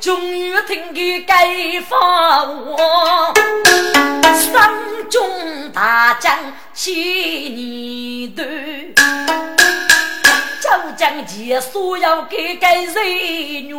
[0.00, 3.32] 终于听见该发话，
[4.34, 4.70] 山
[5.10, 6.38] 中大将
[6.72, 8.46] 千年断，
[10.60, 12.94] 九江前所要给该人
[13.66, 13.76] 员，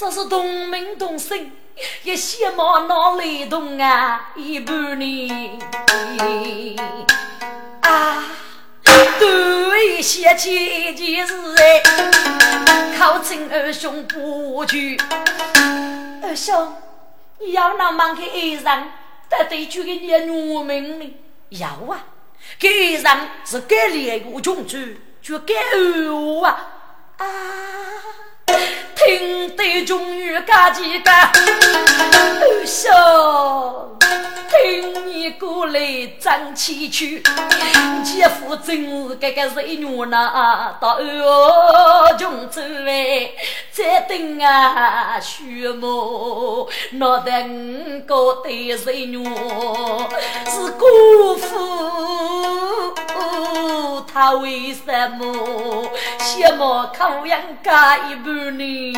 [0.00, 1.52] 这是同名同姓，
[2.04, 5.58] 一些毛脑雷动啊，一半年
[7.82, 8.24] 啊。
[9.18, 11.82] 对，想起一件事哎，
[12.98, 14.98] 考进二兄不去。
[16.22, 16.74] 二兄，
[17.38, 18.84] 你要那忙给衣裳，
[19.28, 21.14] 得得去给你农民呢？
[21.50, 22.06] 要啊，
[22.58, 24.78] 给衣裳是给两个穷主，
[25.20, 26.68] 就给二啊
[27.18, 27.26] 啊！
[29.06, 32.90] 听得终于嘎几个，二兄。
[34.50, 35.80] 听你过来
[36.20, 37.22] 争气去，
[38.04, 43.30] 姐夫真是个个人女呐，到二穷走哎，
[43.70, 52.94] 再等啊，许母闹得五个对人女是姑父，
[54.12, 55.88] 他为什么
[56.18, 58.89] 羡慕考养家一半呢？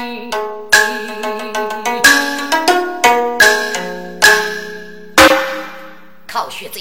[6.27, 6.81] 考学者，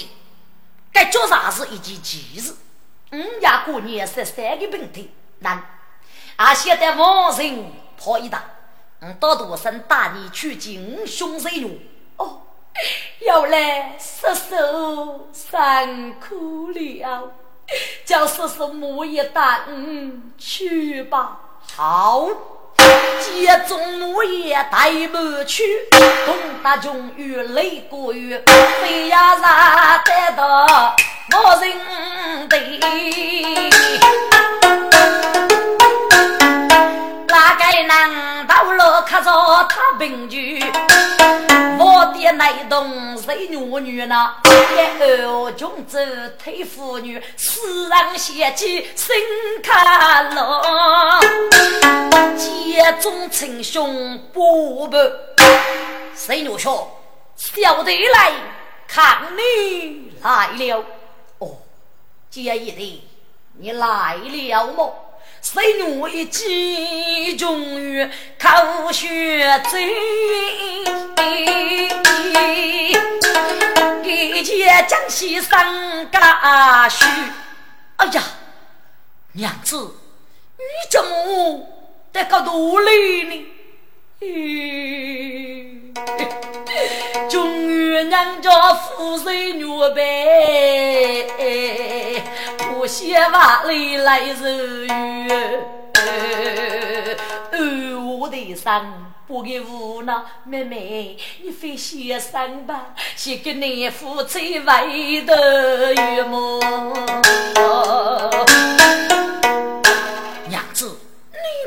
[0.92, 2.54] 该做啥事一件急事。
[3.12, 5.10] 五家过年十三个病体
[5.40, 5.62] 难，
[6.36, 8.42] 俺现在王人跑一趟，
[9.00, 11.90] 我到多生带你去见兄弟女。
[12.16, 12.40] 哦，
[13.20, 17.32] 要来叔叔辛苦了，
[18.06, 21.38] 叫叔叔母一带嗯去吧。
[21.76, 22.28] 好。
[23.20, 25.62] 接中木叶带不去，
[26.26, 28.40] 东大穷与雷过雨，
[28.80, 30.94] 非要让得到
[31.36, 32.56] 我人的。
[37.26, 39.30] 哪个能到了看着
[39.68, 40.62] 他病句？
[41.78, 44.34] 我的那栋是女女呢？
[44.44, 49.16] 一二穷子推妇女，世上贤妻心
[49.62, 50.62] 看了。
[52.92, 54.96] 家中亲兄不不，
[56.14, 57.00] 谁女说
[57.36, 58.32] 小弟来
[58.86, 60.84] 看你来了？
[61.38, 61.56] 哦，
[62.28, 63.08] 姐一弟，
[63.56, 64.94] 你来了么？
[65.40, 68.06] 谁女一见终于
[68.38, 69.90] 口血醉，
[74.04, 77.06] 一见江西三家婿。
[77.96, 78.22] 哎呀，
[79.32, 79.94] 娘子，
[80.58, 81.66] 你怎么
[82.12, 83.46] 在搞独立呢？
[87.30, 91.26] 终于娘家富贵女呗。
[92.58, 95.56] 不写话里来日月，
[98.18, 106.60] 我的伤不给无奈，妹妹你非写上吧，写给你夫妻为的月梦。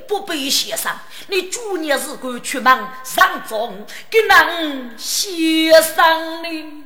[0.08, 3.74] 不必写上，你主年日过出门上妆，
[4.10, 6.84] 给人写上呢。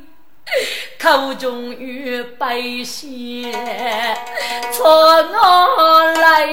[0.99, 3.53] 口中与百姓
[4.73, 6.47] 从我来，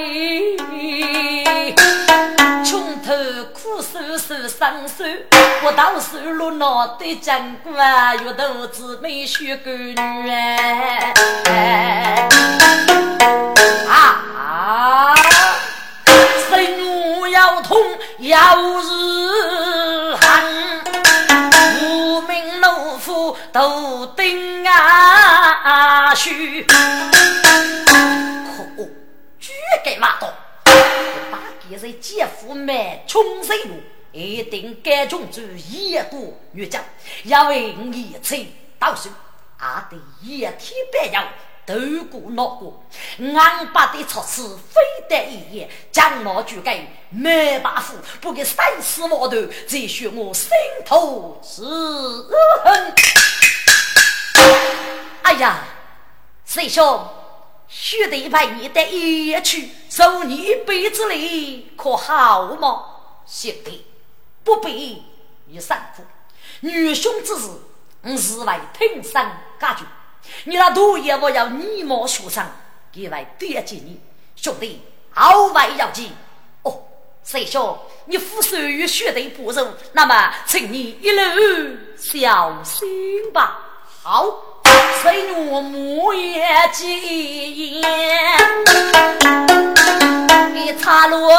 [2.63, 3.11] 穷头
[3.51, 5.03] 苦守守双手，
[5.63, 9.95] 我到手落脑袋将官，月头姊妹学个女
[13.89, 13.95] 啊
[14.37, 15.15] 啊！
[18.19, 20.43] 生我要痛要日寒。
[23.53, 26.73] 头顶啊须，可
[28.77, 28.87] 恶！
[29.39, 29.51] 绝
[29.83, 30.31] 该骂道
[31.31, 36.83] ：“把给人姐夫买穷水路，一定该中住一股女将，
[37.23, 38.37] 要为一次
[38.77, 39.09] 到手，
[39.57, 40.53] 阿得一天
[40.93, 41.27] 半夜
[41.67, 42.81] 都过闹过，
[43.19, 44.41] 俺把的措施
[44.71, 49.35] 非得一言，将我举给没把夫，不给三死毛头，
[49.67, 50.49] 再学我心
[50.85, 51.61] 头之
[52.63, 52.93] 恨。
[55.23, 55.65] 哎呀，
[56.45, 57.05] 师兄，
[57.67, 62.85] 兄弟派你带一去，受你一辈子礼，可好吗？
[63.27, 63.85] 兄弟，
[64.45, 65.03] 不必
[65.47, 66.03] 你散苦。
[66.61, 67.49] 女兄之事，
[68.03, 69.83] 我是为听生家具。
[70.45, 72.45] 你那毒也我要你莫受伤，
[72.93, 73.99] 意外惦记你
[74.35, 76.11] 兄弟，好外要紧。
[76.63, 76.83] 哦，
[77.23, 79.73] 师兄你父手与血对不柔？
[79.93, 83.59] 那么，请你一路小心吧。
[84.01, 84.43] 好。
[85.01, 86.43] 谁我木叶
[86.73, 87.83] 几言，
[90.53, 91.29] 你擦落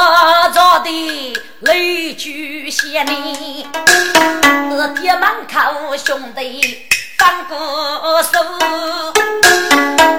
[0.55, 2.29] 着的泪珠
[2.71, 3.67] 线里，
[4.71, 6.87] 我爹门口兄弟
[7.19, 8.39] 当歌手，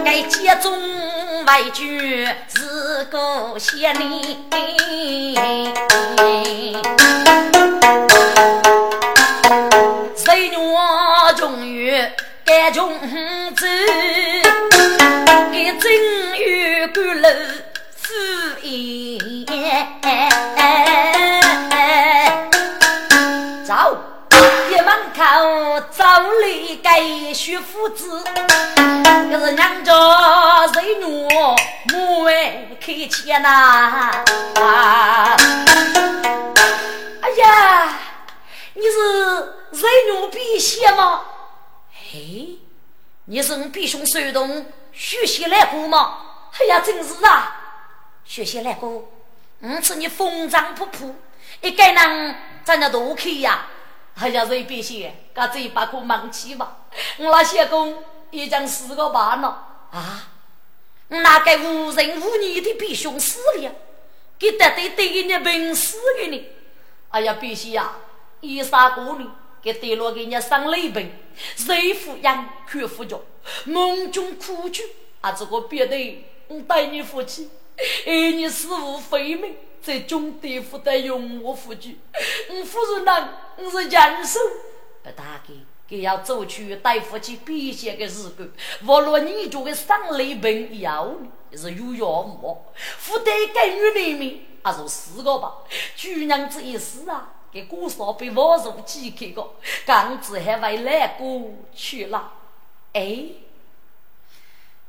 [0.06, 4.38] 该接中外句是个仙里，
[10.16, 11.94] 谁我终于。
[12.46, 13.00] 干穷
[13.56, 13.68] 子，
[15.52, 15.92] 给正
[16.36, 17.28] 月过路
[17.96, 18.12] 敷
[18.64, 19.78] 衍。
[23.64, 23.96] 走，
[25.14, 26.04] 口走
[26.42, 29.94] 里该学夫子，可是娘家
[30.68, 31.28] 人奴
[31.92, 34.12] 母爱开钱呐。
[37.22, 38.00] 哎呀，
[38.74, 39.36] 你是
[39.72, 39.84] 人
[40.14, 41.22] 奴辟邪吗？
[42.14, 42.48] 哎，
[43.26, 46.18] 你是我弟兄手动学习来过吗？
[46.60, 47.56] 哎呀，真是啊！
[48.26, 49.10] 学习来过，
[49.62, 51.14] 我是你风尘仆仆，
[51.62, 53.66] 一个人在那多开呀！
[54.20, 56.86] 哎呀，这必须，把嘴巴可忙起吧！
[57.18, 60.28] 我那些工已经四个半了啊！
[61.08, 63.72] 那个无人无义的弟兄死了，
[64.38, 66.50] 给得得得给你病死给你！
[67.10, 67.94] 哎呀，必须呀，
[68.42, 69.28] 一杀过你。
[69.62, 71.12] 给得了给人上雷病，
[71.58, 73.22] 谁抚养却抚着，
[73.66, 74.82] 梦中苦去
[75.20, 75.34] 啊！
[75.34, 77.50] 这个别的我带你夫妻，
[78.06, 82.00] 爱你死无非命，在中地府的用我夫君，
[82.50, 84.40] 我夫人呢，我是人手，
[85.04, 85.54] 不大给，
[85.88, 88.54] 给要走去带夫妻避险的日子，
[88.86, 91.16] 无论你做个上雷病要
[91.54, 92.66] 是有药物，
[92.98, 95.56] 负担给女人命，还是四个吧，
[96.02, 97.34] 姑娘这一死啊！
[97.52, 102.34] 给姑嫂被我入几开个，刚子还为来过去了。
[102.94, 103.26] 哎，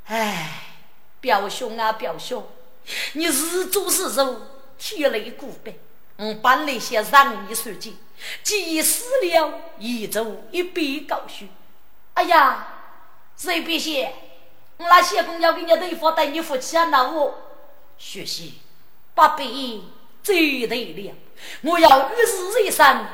[0.04, 0.64] 哎，
[1.22, 2.46] 表兄啊，表兄，
[3.14, 4.49] 你日做日做，
[4.80, 5.78] 天雷鼓背。
[6.16, 7.96] 我本来想让你受尽，
[8.42, 11.48] 既死了，一走一笔高兴。
[12.14, 12.66] 哎呀，
[13.36, 14.12] 谁别写？
[14.78, 17.38] 我那些公要给你对付，带你夫妻啊，那我
[17.96, 18.60] 学习
[19.14, 19.84] 不必
[20.22, 21.14] 最对了。
[21.62, 23.06] 我要与日一生，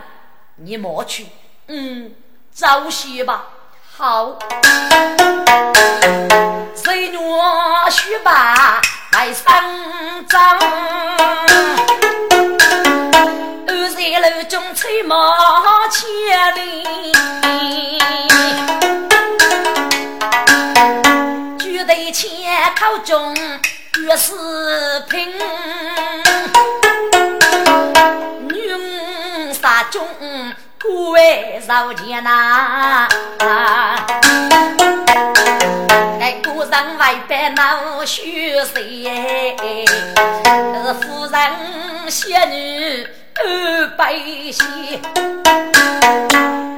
[0.56, 1.26] 你莫去，
[1.66, 2.14] 嗯，
[2.50, 3.50] 早些吧。
[3.96, 4.38] 好，
[6.74, 8.80] 谁若须把
[9.18, 9.42] 来上
[10.28, 10.38] 帐，
[13.66, 15.16] 二在楼中吹马
[15.88, 16.04] 千
[16.54, 16.84] 里，
[21.58, 22.28] 举头千
[22.78, 23.34] 口中
[24.04, 24.34] 月是
[25.08, 25.32] 平。
[29.62, 30.06] 大中
[30.80, 33.08] 古为少钱呐，
[33.40, 33.96] 哎，
[34.78, 34.84] 古
[36.76, 39.02] 人外边闹虚岁，
[39.64, 44.14] 是夫人仙女二百
[44.52, 44.62] 些，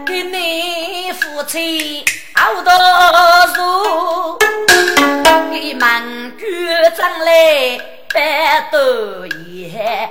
[0.07, 2.71] 给你夫妻好多
[3.57, 4.39] 数，
[5.51, 6.01] 给满
[6.39, 7.81] 卷账来
[8.15, 10.09] 百多页。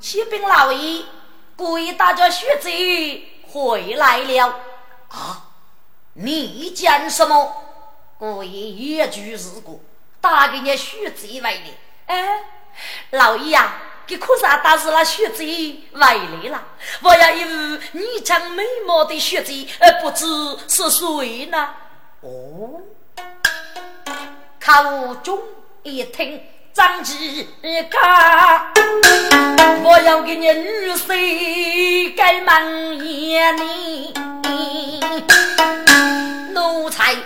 [0.00, 1.04] 启禀老爷，
[1.54, 4.46] 故意大家学贼回来了
[5.08, 5.46] 啊！
[6.14, 7.52] 你讲什么？
[8.18, 9.80] 故意一句是过，
[10.20, 11.60] 打给你血贼回来。
[12.06, 12.42] 哎，
[13.10, 13.74] 老爷呀，
[14.06, 16.14] 给可啥打是那血贼回来
[16.50, 16.62] 了？
[17.02, 20.26] 我要一副你将美貌的血贼，呃不知
[20.68, 21.74] 是谁呢？
[22.20, 22.82] 哦，
[24.60, 25.40] 考中
[25.82, 26.42] 一听。
[26.72, 27.48] 张继
[27.90, 28.72] 刚，
[29.82, 34.14] 我要给你女婿盖门眼里，
[36.52, 37.16] 奴才，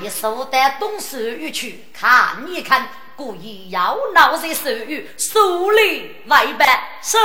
[0.00, 2.86] 你手得东手语去看一看。
[3.16, 6.68] 故意要闹些手语，手里外办
[7.00, 7.16] 是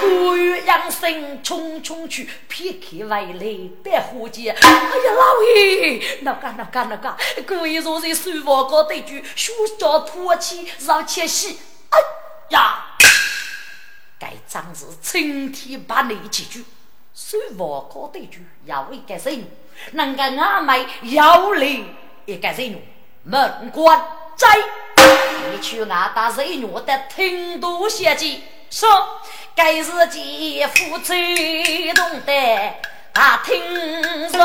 [0.00, 4.50] 故意养生，匆匆去撇开外来白虎姐。
[4.50, 11.58] 哎呀，老爷，那干那干那干，故意坐在书房高对句，学着唾弃，让切戏。
[11.90, 11.98] 哎
[12.50, 12.96] 呀，
[14.18, 16.64] 该张是青天把你几句，
[17.14, 19.46] 书房高对句要一个人，
[19.92, 21.66] 能够阿妹要来
[22.26, 22.82] 一个人
[23.24, 24.02] 门关。
[24.36, 24.46] 在，
[25.50, 29.20] 你去俺打谁女的听多些计，说
[29.58, 31.12] 该是姐夫走
[31.96, 32.32] 动的，
[33.12, 33.60] 他听
[34.30, 34.40] 说，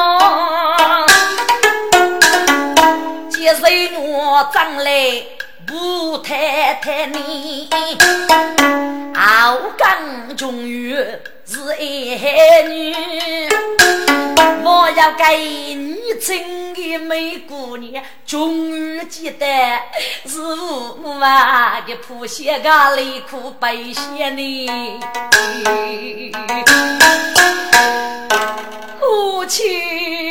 [3.29, 3.61] 接受
[4.01, 5.23] 我长来
[5.67, 7.69] 不太太你，
[9.15, 10.97] 傲刚终于
[11.53, 12.95] 是爱女，
[14.63, 15.37] 我要给
[15.75, 19.45] 你真的美姑娘，终于记得
[20.25, 24.99] 是我啊的铺鞋个内裤白鞋呢，
[28.99, 30.22] 母亲。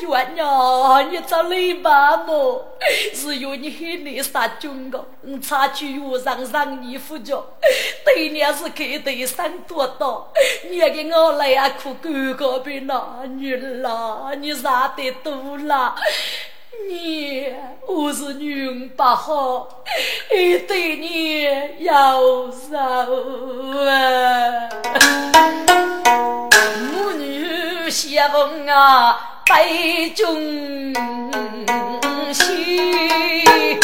[0.00, 1.02] 冤呀！
[1.10, 2.64] 你找雷爸么？
[3.14, 7.36] 是有你喊你杀军个，我插去我上上你夫家，
[8.04, 10.32] 对你是给对山多刀，
[10.68, 15.94] 你给我来呀哭哥哥边呐，女啦，你啥得多啦，
[16.88, 17.52] 你
[17.86, 19.68] 我是女不好，
[20.34, 21.44] 一对你
[21.84, 22.20] 要
[22.50, 22.76] 受
[23.86, 24.68] 啊，
[27.92, 29.28] 女相逢啊。
[29.44, 30.24] 杯中
[32.32, 33.78] 喜，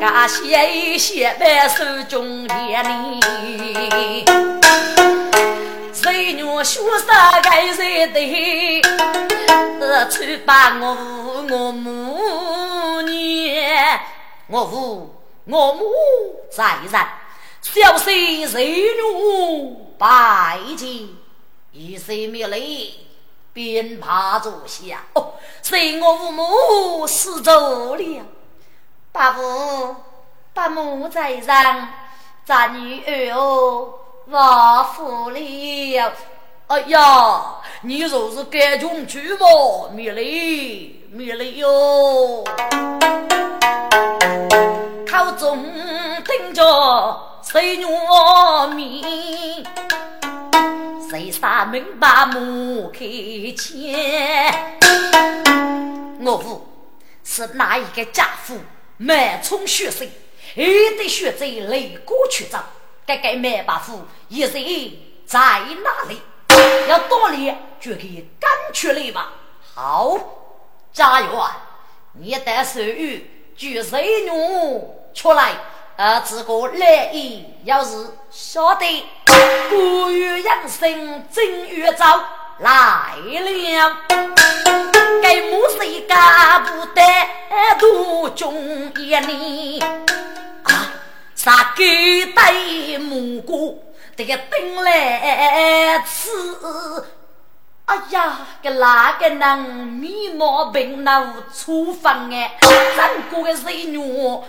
[0.00, 3.20] 感谢谢白手中甜哩。
[5.92, 8.82] 谁女学啥该谁的？
[9.80, 14.00] 呃，去把我我母年，
[14.46, 15.82] 我父我母
[16.56, 16.92] 在人，
[17.60, 21.08] 小婿谁女拜见，
[21.72, 22.60] 一岁没来。
[23.54, 28.22] 鞭炮坐下，哦，随我父母死走了。
[29.12, 29.96] 伯父、
[30.54, 31.86] 伯母在上，
[32.46, 33.92] 咱女儿哦，
[34.26, 36.12] 我服了。
[36.68, 39.46] 哎呀，你若是赶穷去吧，
[39.92, 40.22] 灭了，
[41.10, 42.42] 灭了哟。
[45.06, 45.62] 口中
[46.24, 47.84] 顶着水女
[48.74, 49.66] 面。
[51.12, 53.00] 谁杀门把母开
[53.54, 54.78] 前？
[56.22, 56.66] 我父
[57.22, 58.58] 是哪一个家父？
[58.96, 60.06] 满充血色，
[60.54, 62.64] 一得血在擂过去找。
[63.06, 64.00] 这个满把父
[64.30, 64.52] 一人
[65.26, 66.22] 在哪里？
[66.88, 69.34] 要多练，就给赶出来吧。
[69.74, 70.18] 好，
[70.94, 71.30] 家园，
[72.12, 74.30] 你带手语，举水女
[75.12, 75.56] 出来。
[75.96, 77.90] 儿子个来意，要是
[78.30, 79.04] 晓得，
[79.68, 82.24] 古语养生正月早
[82.58, 83.96] 来了，
[85.22, 87.02] 该母谁家不得
[87.78, 89.82] 多中一年
[90.64, 90.92] 啊？
[91.34, 92.52] 啥给带
[92.98, 93.84] 母姑
[94.16, 96.30] 这个等来吃？
[97.92, 102.56] 哎呀，个哪个能面貌平那厨房哎，
[102.96, 104.00] 整个个水女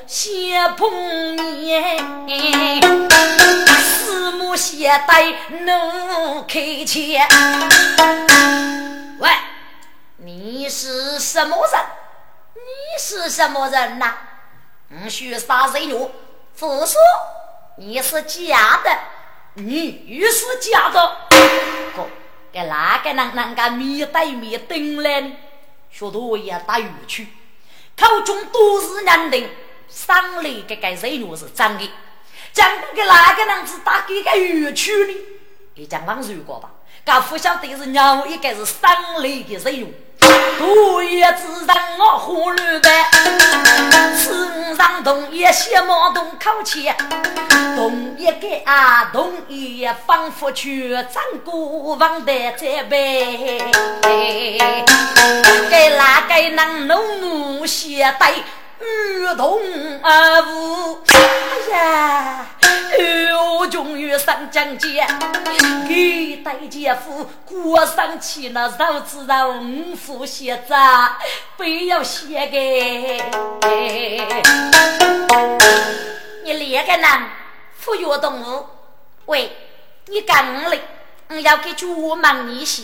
[0.08, 0.90] 先碰
[1.36, 1.98] 面，
[3.82, 7.28] 四目相对怒开枪。
[9.20, 9.30] 喂，
[10.20, 11.82] 你是什么人？
[12.56, 14.14] 你是什么人呐？
[14.88, 15.94] 你须杀水女，
[16.54, 16.98] 父说
[17.76, 18.98] 你是假的，
[19.56, 21.18] 你是假的。
[22.54, 25.32] 给哪个人能够面对面顶来？
[25.92, 27.28] 学徒也打鱼去，
[27.98, 29.50] 口中都是认定
[29.88, 31.92] 上来这个水路是真的。
[32.52, 35.14] 讲给哪个人是打给个鱼去呢？
[35.76, 36.70] 你讲往如过吧，
[37.04, 39.92] 噶不晓得是鸟，应该是上来的水路。
[40.58, 42.92] 独叶子让我胡乱办，
[44.16, 46.92] 身上同一些毛同口气，
[47.76, 53.62] 同一个啊同一仿佛去张国王的在背，
[55.70, 58.32] 给哪个能弄木鞋带？
[58.86, 59.60] 如同
[60.02, 62.46] 阿父，哎呀，
[63.58, 65.08] 我终于上江街，
[65.88, 70.74] 给大姐夫过上去那肉子肉五副鞋子，
[71.56, 73.24] 不要写给。
[76.44, 77.08] 你两个人
[77.78, 78.66] 富有动物，
[79.28, 79.56] 喂，
[80.08, 80.78] 你干了，
[81.30, 82.84] 我要给主忙一些，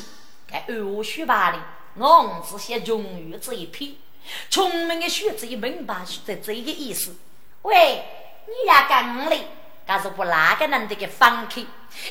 [0.50, 1.58] 该二叔吧的，
[1.98, 3.96] 我只写荣誉这一篇。
[4.50, 7.16] 聪明的学子明白这这个意思。
[7.64, 8.04] 喂，
[8.48, 9.48] 你也讲嘞，
[9.86, 11.66] 但是不哪个能这个放开？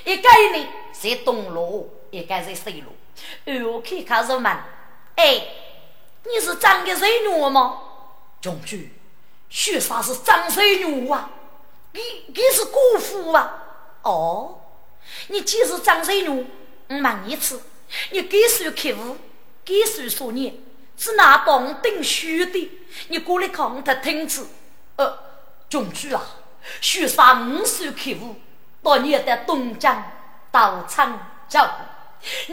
[0.04, 2.92] 一个呢在东路，一个在西路。
[3.46, 4.44] 二开开始问：
[5.16, 5.42] 哎，
[6.24, 7.80] 你是长个水女吗？
[8.40, 8.92] 将军，
[9.48, 11.30] 学啥是长水女啊？
[11.92, 13.64] 你你是姑父啊？
[14.02, 14.60] 哦，
[15.28, 17.62] 你既是长水女，我问你次，
[18.10, 19.16] 你给谁开悟？
[19.64, 20.62] 几岁说你？
[20.98, 22.70] 是那东顶虚的，
[23.08, 24.48] 你过来看他听次。
[24.96, 25.16] 呃，
[25.70, 26.20] 中举啊，
[26.80, 28.34] 许杀五岁客户，
[28.82, 30.02] 到你的东江
[30.50, 31.12] 到沧
[31.48, 31.60] 州，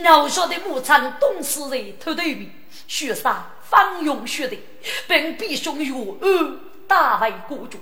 [0.03, 2.51] 老晓得牧场董事人偷头皮，
[2.87, 4.55] 许杀方勇学的，
[5.07, 5.91] 并必兄岳
[6.21, 7.79] 二大为国主，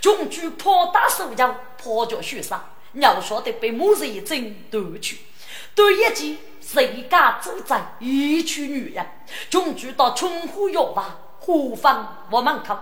[0.00, 5.18] 中举破打手脚，破脚许杀，老晓得被某人争夺去，
[5.80, 6.38] 对一计。
[6.60, 9.04] 谁家主宰一群女人，
[9.48, 12.78] 终聚到春花药房何方我门口。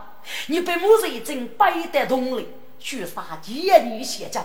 [0.49, 4.45] 你被母子一阵背得动力，许杀千里写照。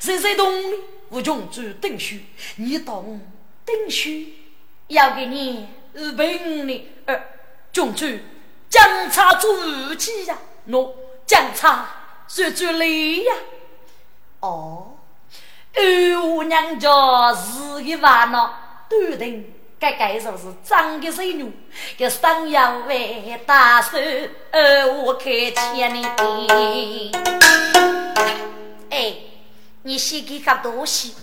[0.00, 0.76] 谁谁动力，
[1.10, 2.24] 无穷举定虚。
[2.56, 3.20] 你懂
[3.64, 4.34] 定虚，
[4.88, 7.22] 要给你日本的呃，
[7.72, 8.24] 中举
[8.68, 10.36] 江差做武器呀，
[10.68, 10.90] 喏，
[11.26, 11.88] 江差
[12.26, 13.34] 是主力呀。
[14.40, 14.96] 哦，
[15.74, 16.88] 二娘家
[17.34, 18.56] 是一万了。
[18.88, 21.48] 断定，该该说是长的水牛，
[21.96, 23.96] 给上要为大手，
[24.50, 26.08] 呃，我开钱呢。
[28.90, 29.14] 哎，
[29.84, 31.14] 你先给个东西，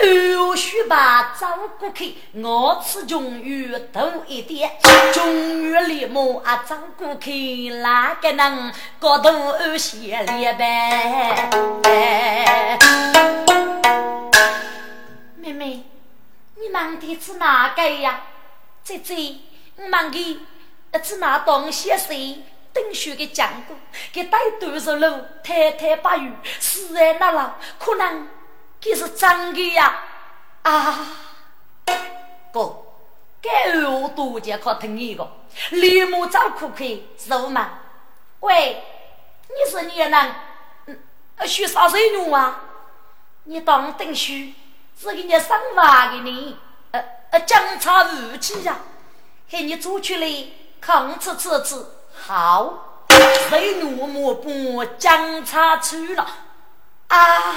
[0.00, 4.70] 呃，须把照顾去，我吃中鱼多一点，
[5.12, 9.30] 中鱼里么啊，照顾去哪个能搞到
[9.76, 11.50] 些列呗？
[16.72, 18.22] 忙的是哪个呀？
[18.82, 19.14] 姐姐，
[19.76, 20.42] 你忙的
[21.02, 21.96] 是哪东西？
[21.96, 22.42] 谁
[22.72, 23.76] 等学的讲过？
[24.12, 25.24] 给带多少路？
[25.44, 27.58] 太太把鱼死在那了？
[27.78, 28.26] 可能
[28.80, 30.02] 这是真的呀！
[30.62, 31.06] 啊，
[32.52, 32.76] 哥，
[33.40, 35.30] 该我多讲可听一个，
[35.70, 36.84] 立马找可可
[37.28, 37.78] 肉嘛？
[38.40, 38.82] 喂，
[39.48, 40.34] 你是你能
[40.86, 40.98] 嗯
[41.46, 42.60] 学啥子用啊？
[43.44, 44.54] 你当等学？
[45.00, 46.58] 是给你上娃的呢，
[46.92, 48.76] 呃呃，检查武器呀，
[49.48, 50.26] 给你做出来
[50.80, 51.84] 看吃吃吃，
[52.26, 53.04] 好，
[53.48, 56.26] 谁怒目不检查去了？
[57.08, 57.54] 啊？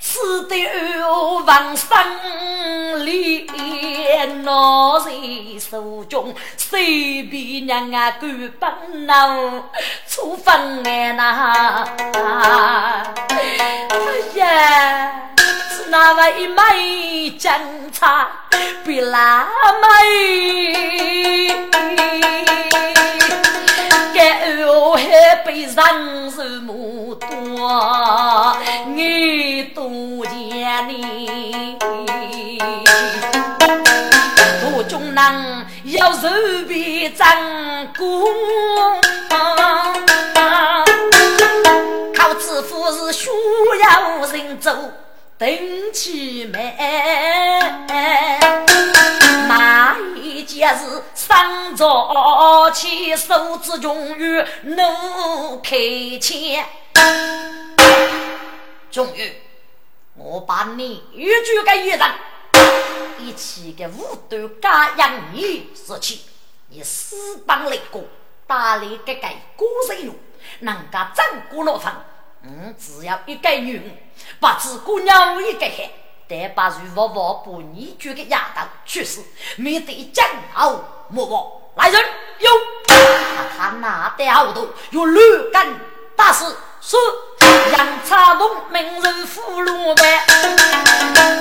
[0.00, 1.08] 吃的二
[1.44, 3.46] 王生里，
[4.42, 5.10] 拿在
[5.58, 9.64] 手中，随便让啊干本脑，
[10.06, 11.84] 出分哎呐！
[13.28, 13.86] 哎
[14.34, 15.12] 呀！
[15.70, 17.50] 是那位美警
[17.92, 18.28] 察
[18.84, 19.48] 别拉
[19.80, 19.86] 美，
[24.14, 25.74] 该我还被人
[26.30, 28.56] 是么多，
[28.94, 31.76] 你多见你，
[34.60, 36.28] 途中能要手
[36.68, 37.26] 臂张
[37.96, 38.02] 弓。
[42.14, 43.28] 靠致富是需
[43.82, 44.70] 要人走。
[45.42, 46.76] 登起门，
[49.48, 55.76] 那一件事上早起，手指终于能开
[56.20, 56.64] 钱。
[58.88, 59.32] 终于，
[60.14, 62.00] 我把你一举个一人，
[63.18, 66.20] 一起给五斗加养你死去，
[66.68, 68.04] 你私帮来过，
[68.46, 70.14] 打理个个过生路，
[70.60, 72.04] 人家张过罗房。
[72.44, 73.96] 嗯，只要一个女人，
[74.40, 75.90] 把自姑娘一个孩，
[76.26, 79.20] 得把如娃娃不你举个丫头去世，
[79.56, 81.46] 免得将后莫忘。
[81.76, 82.02] 来人，
[82.40, 82.50] 有
[83.56, 85.66] 他拿的好多，有六干
[86.16, 86.44] 大事，
[86.80, 86.96] 是
[87.72, 90.24] 杨茶龙名人俘虏呗，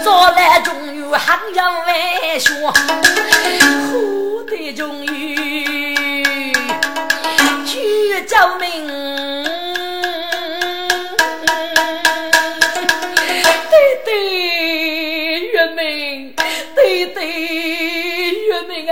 [0.06, 6.54] 早来终于还要外说，后得终于
[7.66, 9.11] 去救命。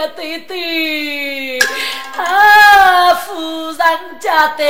[0.08, 1.60] 对对，
[2.16, 4.64] 啊，夫人家的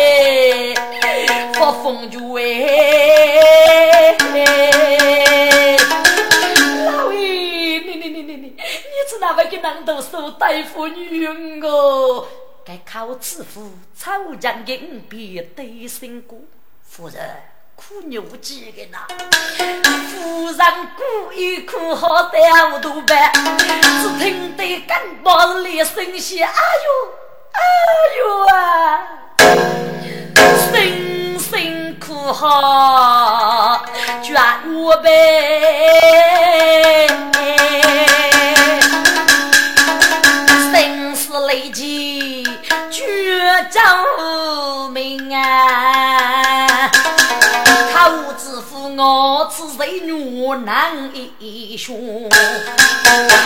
[1.53, 4.15] 发风就哎，
[6.85, 8.57] 老爷，你你你你你，你
[9.09, 11.25] 是哪位给难道收大夫女
[11.63, 12.25] 哦？
[12.65, 16.39] 该靠此夫草将银币对身过，
[16.83, 17.19] 夫人。
[17.79, 19.07] 苦牛几个呐？
[20.11, 20.59] 夫人
[20.97, 23.31] 故意哭好歹我都办，
[24.01, 26.89] 只听得干包里声响，哎呦
[27.53, 27.61] 哎
[28.19, 29.07] 呦啊！
[30.69, 33.85] 声声哭好
[34.21, 34.35] 绝
[34.67, 37.07] 无悲，
[40.73, 42.43] 生死累积
[42.91, 43.07] 绝
[43.71, 46.38] 救命啊！
[49.01, 52.29] 我此谁女难一雄，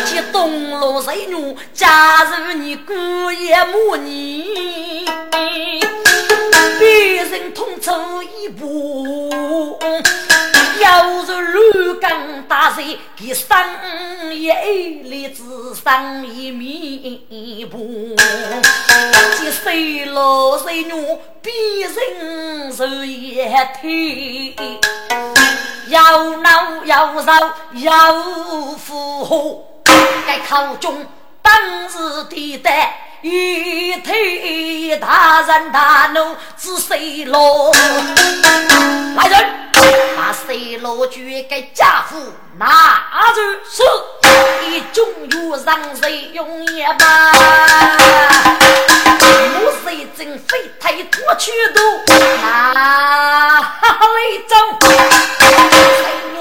[0.08, 2.92] 去东路谁女加入你姑
[3.32, 5.06] 爷母女，
[6.80, 7.94] 别人同走
[8.24, 9.78] 一步。
[10.82, 13.56] 要是乱岗大水，给生
[14.34, 14.50] 一
[15.04, 18.16] 粒子生一米布，
[19.38, 20.92] 这水老水女
[21.44, 21.52] 比
[21.82, 23.48] 人受也
[23.80, 24.56] 推，
[25.88, 29.84] 要闹要绕要呼呼，
[30.26, 31.06] 该考中
[31.42, 31.54] 当
[31.88, 33.03] 日的代。
[33.24, 37.74] 一推大人大怒，指水落
[39.16, 39.50] 来人，
[40.18, 42.18] 把水落举给家父
[42.58, 43.02] 拿
[43.34, 43.40] 住，
[43.72, 43.82] 是
[44.68, 47.32] 一中有让谁用也罢。
[49.56, 51.82] 我水真飞太多去都
[52.42, 53.62] 拿来
[54.50, 54.56] 走，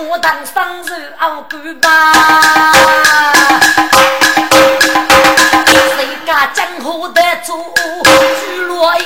[0.09, 2.13] 我当生日熬干吧。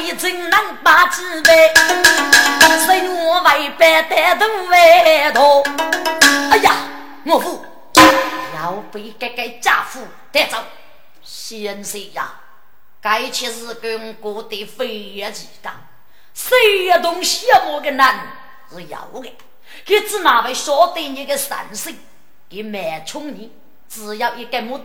[0.06, 1.74] 一阵能把几杯，
[2.86, 5.64] 生我为百带头为头。
[6.48, 6.76] 哎呀，
[7.24, 7.66] 我父
[8.54, 10.58] 要被这个家父带走，
[11.24, 12.38] 先生呀，
[13.00, 15.70] 该去是跟过的飞机的，
[16.32, 18.28] 谁也懂羡慕的男
[18.70, 19.36] 是要的，
[19.84, 21.98] 可知哪位晓得你的善心？
[22.48, 23.50] 给满充你，
[23.88, 24.84] 只要一个目的。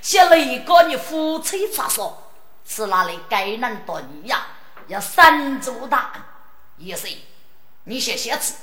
[0.00, 2.18] 写了一个你夫妻咋说？
[2.64, 4.46] 是哪里该人多你呀？
[4.88, 6.22] 要三足大案，
[6.78, 7.08] 也是
[7.84, 8.54] 你写写字，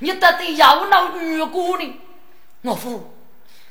[0.00, 2.00] 你得得要闹女姑呢？
[2.62, 3.14] 我夫，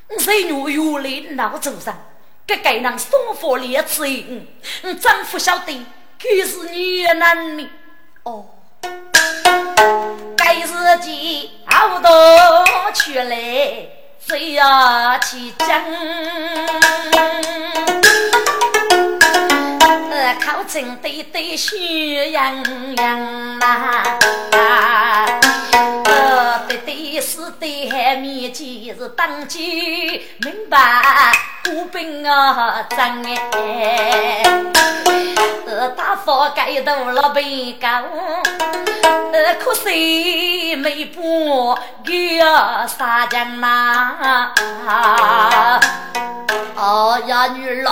[0.09, 1.97] 你谁女有力闹走上？
[2.47, 4.05] 给该人送佛列次，
[4.83, 5.85] 嗯，丈夫晓得，
[6.21, 7.67] 可是你男的
[8.23, 8.45] 哦，
[10.37, 13.89] 该自己熬到去来。
[14.27, 15.83] 谁呀去讲？
[20.65, 24.03] 呃，考证对对虚洋洋呐，
[26.05, 28.65] 呃，对对是对海面前
[28.97, 30.77] 是当机明白
[31.71, 32.97] 无兵啊真
[33.53, 34.41] 哎，
[35.67, 37.87] 呃，大佛盖头老兵高。
[39.31, 41.21] 呃，可惜没把
[42.03, 44.51] 个杀将呐！
[46.75, 47.89] 哎呀，女儿，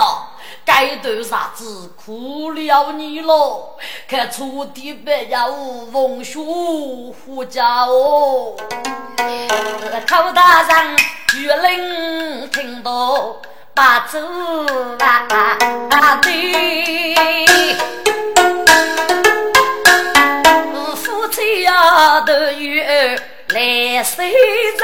[0.64, 3.76] 该头啥子苦了你喽？
[4.08, 8.56] 看出的白家无风书护家哦，
[10.08, 10.96] 口大人
[11.36, 13.36] 玉林听到
[13.74, 14.18] 把走
[15.90, 17.14] 啊对。
[21.34, 22.82] 谁呀都有
[23.48, 24.82] 来谁人？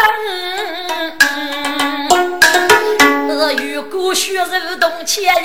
[3.48, 5.44] 如果血肉动千人，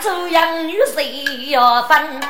[0.00, 2.20] 做养女谁要分？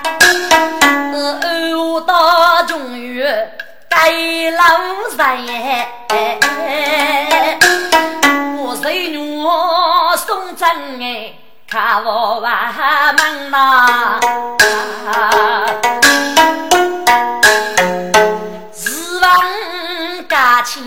[1.13, 3.53] 二大中原
[3.89, 4.11] 该
[4.53, 4.79] 老
[5.17, 5.27] 人，
[8.59, 9.43] 我谁女
[10.17, 10.69] 送真
[11.03, 11.35] 哎，
[11.69, 14.21] 看我娃们呐。
[20.65, 20.83] 前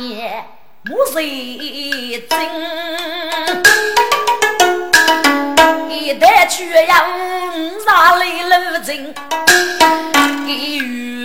[0.83, 2.37] 木谁真？
[6.49, 7.07] 曲要
[7.85, 9.13] 哪里路尽？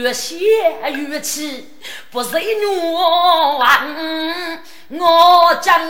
[0.03, 0.37] 越写
[0.93, 1.67] 越气，
[2.11, 3.83] 不是我啊，
[4.91, 5.81] 我将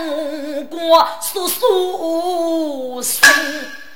[0.66, 3.28] 过叔叔生，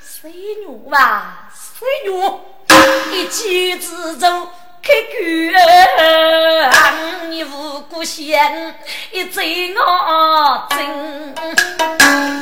[0.02, 0.32] 谁
[0.66, 1.48] 女啊？
[1.54, 2.10] 谁女？
[3.12, 4.48] 一气之中。
[4.88, 5.20] 开口，
[7.28, 8.74] 你无辜嫌，
[9.12, 10.78] 一醉我真。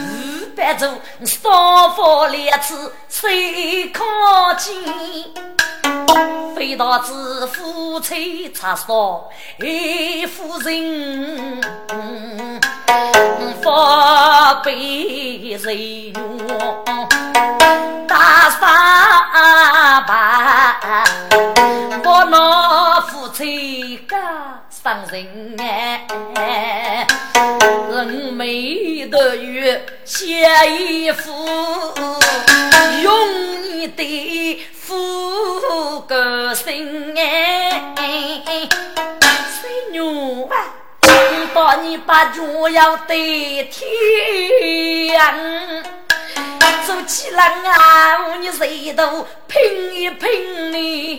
[0.04, 0.86] 五百走，
[1.24, 4.04] 少发两次，谁可
[4.58, 4.76] 见？
[6.54, 9.28] 非道子夫妻差少，
[9.58, 11.60] 一夫人，
[13.60, 16.12] 发悲人
[18.46, 21.04] 大傻白。
[22.04, 27.04] 我那夫妻家伤人哎，
[27.90, 31.32] 人美的月写一幅，
[33.02, 37.82] 用你的夫个心哎，
[39.50, 40.54] 谁女啊？
[41.52, 45.18] 把你把脚要得天。
[46.86, 48.28] 走起来啊！
[48.28, 51.18] 我你谁都拼一拼你，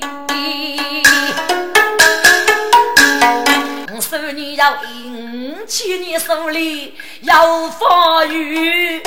[4.18, 9.00] 我说你要引起你手里要发育。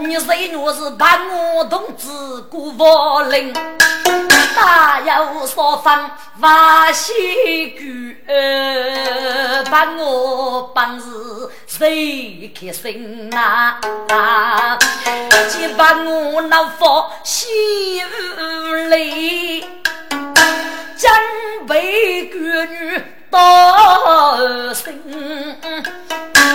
[0.00, 2.08] 你谁若是把我同志
[2.48, 3.52] 过佛林，
[4.56, 7.12] 大有所方发西
[7.72, 8.16] 句，
[9.70, 13.76] 把我本事谁开心呐？
[15.50, 18.00] 既把我那佛西
[18.88, 19.66] 里，
[20.96, 25.02] 真被眷女到心。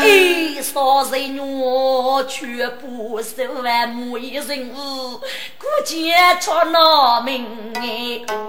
[0.03, 5.19] 一少人我却不受万母一人物，
[5.57, 7.73] 孤家出难命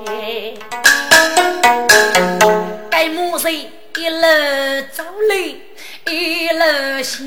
[0.07, 0.55] 哎！
[2.91, 4.23] 该母人一路
[4.93, 5.37] 走来
[6.13, 7.19] 一路险，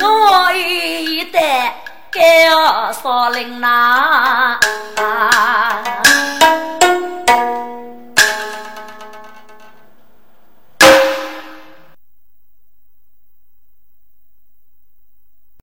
[0.00, 1.76] 我一代
[2.10, 4.58] 盖哦，少林呐。